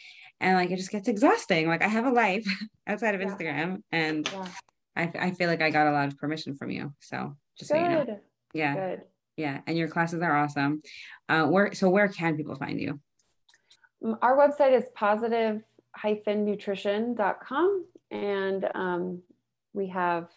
[0.42, 1.68] and like it just gets exhausting.
[1.68, 2.46] Like I have a life
[2.88, 3.28] outside of yeah.
[3.28, 4.48] Instagram, and yeah.
[4.96, 6.92] I I feel like I got a lot of permission from you.
[7.00, 7.78] So just Good.
[7.78, 8.20] so you know,
[8.54, 9.02] yeah, Good.
[9.38, 10.82] yeah, and your classes are awesome.
[11.30, 13.00] Uh, where so where can people find you?
[14.24, 15.62] Our website is positive
[16.28, 19.22] nutrition.com and um,
[19.74, 20.30] we have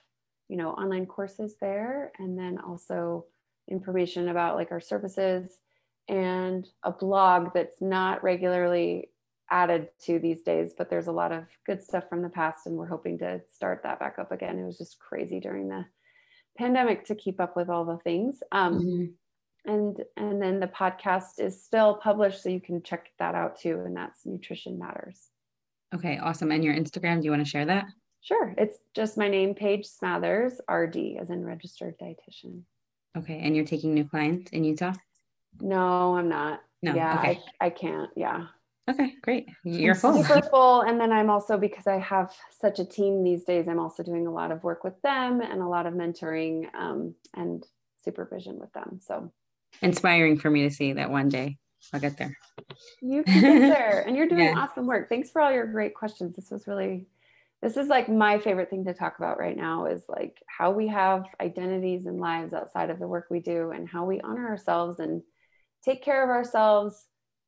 [0.49, 3.24] you know online courses there and then also
[3.70, 5.59] information about like our services
[6.11, 9.08] and a blog that's not regularly
[9.50, 12.76] added to these days but there's a lot of good stuff from the past and
[12.76, 15.84] we're hoping to start that back up again it was just crazy during the
[16.58, 19.72] pandemic to keep up with all the things um, mm-hmm.
[19.72, 23.82] and and then the podcast is still published so you can check that out too
[23.84, 25.30] and that's nutrition matters
[25.94, 26.52] Okay, awesome.
[26.52, 27.86] And your Instagram, do you want to share that?
[28.22, 28.54] Sure.
[28.58, 32.62] It's just my name, Paige Smathers, RD, as in registered dietitian.
[33.16, 33.40] Okay.
[33.40, 34.92] And you're taking new clients in Utah?
[35.61, 36.62] No, I'm not.
[36.82, 36.94] No.
[36.94, 37.40] Yeah, okay.
[37.61, 38.11] I, I can't.
[38.16, 38.46] Yeah.
[38.88, 39.48] Okay, great.
[39.64, 40.22] You're full.
[40.24, 40.80] Super full.
[40.82, 44.26] And then I'm also, because I have such a team these days, I'm also doing
[44.26, 47.64] a lot of work with them and a lot of mentoring um, and
[48.03, 48.98] supervision with them.
[49.01, 49.30] So
[49.82, 51.59] inspiring for me to see that one day
[51.92, 52.36] I'll get there.
[53.01, 54.05] You can get there.
[54.07, 54.59] And you're doing yeah.
[54.59, 55.09] awesome work.
[55.09, 56.34] Thanks for all your great questions.
[56.34, 57.07] This was really
[57.62, 60.88] this is like my favorite thing to talk about right now is like how we
[60.88, 64.98] have identities and lives outside of the work we do and how we honor ourselves
[64.98, 65.22] and
[65.85, 67.07] take care of ourselves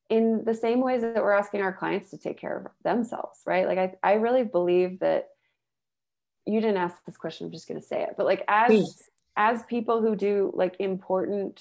[0.08, 3.66] in the same ways that we're asking our clients to take care of themselves right
[3.66, 5.28] like i, I really believe that
[6.46, 9.10] you didn't ask this question i'm just going to say it but like as Please.
[9.36, 11.60] as people who do like important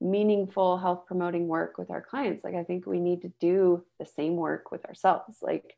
[0.00, 4.06] meaningful health promoting work with our clients like i think we need to do the
[4.06, 5.76] same work with ourselves like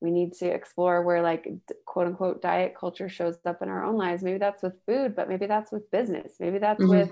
[0.00, 1.48] we need to explore where like
[1.86, 5.28] quote unquote diet culture shows up in our own lives maybe that's with food but
[5.28, 6.90] maybe that's with business maybe that's mm-hmm.
[6.90, 7.10] with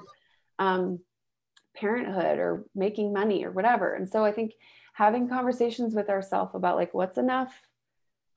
[0.59, 1.01] um,
[1.75, 4.53] parenthood or making money or whatever and so i think
[4.93, 7.53] having conversations with ourselves about like what's enough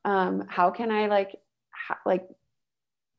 [0.05, 1.35] um, how can i like
[1.71, 2.27] ha- like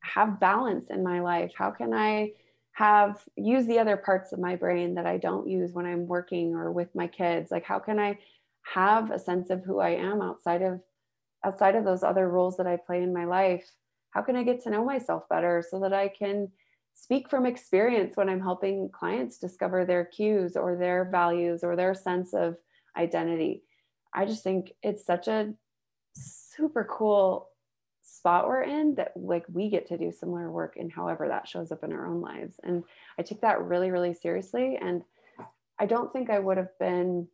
[0.01, 2.31] have balance in my life how can i
[2.79, 6.55] have use the other parts of my brain that I don't use when I'm working
[6.55, 7.51] or with my kids?
[7.51, 8.17] Like how can I
[8.61, 10.79] have a sense of who I am outside of
[11.43, 13.69] outside of those other roles that I play in my life?
[14.11, 16.49] How can I get to know myself better so that I can
[16.93, 21.93] speak from experience when I'm helping clients discover their cues or their values or their
[21.93, 22.57] sense of
[22.97, 23.63] identity?
[24.13, 25.53] I just think it's such a
[26.15, 27.49] super cool
[28.01, 31.71] spot we're in that like we get to do similar work in however that shows
[31.71, 32.83] up in our own lives and
[33.17, 35.03] i take that really really seriously and
[35.79, 37.27] i don't think i would have been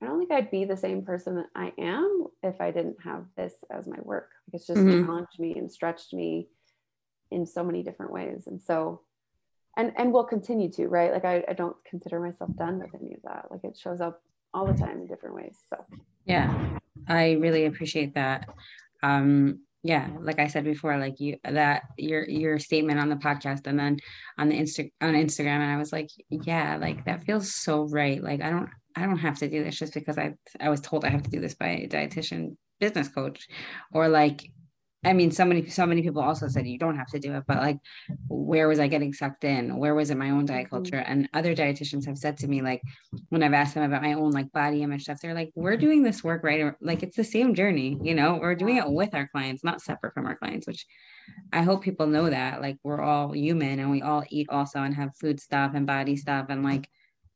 [0.00, 3.26] i don't think i'd be the same person that i am if i didn't have
[3.36, 5.04] this as my work it's just mm-hmm.
[5.04, 6.48] challenged me and stretched me
[7.32, 8.44] in so many different ways.
[8.46, 9.00] And so
[9.76, 11.12] and and we'll continue to right?
[11.12, 13.46] Like I, I don't consider myself done with any of that.
[13.50, 14.22] Like it shows up
[14.54, 15.84] all the time in different ways so.
[16.26, 16.78] Yeah
[17.08, 18.48] i really appreciate that.
[19.02, 23.66] Um yeah like i said before like you that your your statement on the podcast
[23.66, 23.98] and then
[24.38, 28.22] on the insta on instagram and i was like yeah like that feels so right.
[28.22, 31.04] Like i don't i don't have to do this just because i i was told
[31.04, 33.48] i have to do this by a dietitian business coach
[33.92, 34.48] or like
[35.04, 37.42] I mean, so many, so many people also said you don't have to do it,
[37.48, 37.78] but like,
[38.28, 39.76] where was I getting sucked in?
[39.76, 40.76] Where was it my own diet mm-hmm.
[40.76, 40.98] culture?
[40.98, 42.82] And other dietitians have said to me, like,
[43.30, 46.04] when I've asked them about my own like body image stuff, they're like, we're doing
[46.04, 49.26] this work right, like it's the same journey, you know, we're doing it with our
[49.26, 50.68] clients, not separate from our clients.
[50.68, 50.86] Which
[51.52, 54.94] I hope people know that, like, we're all human and we all eat also and
[54.94, 56.88] have food stuff and body stuff, and like,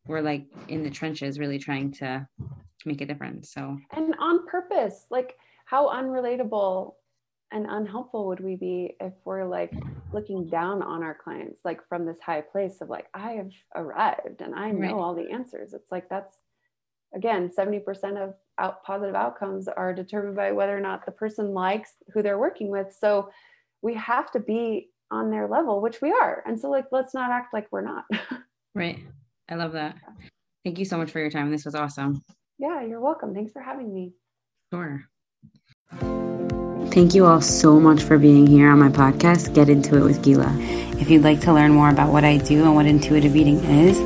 [0.07, 2.29] we're like in the trenches, really trying to
[2.85, 3.53] make a difference.
[3.53, 6.95] So and on purpose, like, how unrelatable
[7.53, 9.73] and unhelpful would we be if we're like
[10.13, 14.41] looking down on our clients like from this high place of like i have arrived
[14.41, 14.93] and i know right.
[14.93, 15.73] all the answers.
[15.73, 16.37] It's like that's
[17.15, 17.85] again 70%
[18.23, 22.39] of out positive outcomes are determined by whether or not the person likes who they're
[22.39, 22.97] working with.
[22.99, 23.31] So
[23.83, 26.43] we have to be on their level which we are.
[26.47, 28.05] And so like let's not act like we're not.
[28.75, 28.99] Right.
[29.49, 29.97] I love that.
[30.63, 31.51] Thank you so much for your time.
[31.51, 32.23] This was awesome.
[32.59, 33.33] Yeah you're welcome.
[33.35, 34.13] Thanks for having me.
[34.71, 35.03] Sure
[36.97, 40.23] Thank you all so much for being here on my podcast, Get Into It with
[40.23, 40.51] Gila.
[40.99, 43.99] If you'd like to learn more about what I do and what intuitive eating is,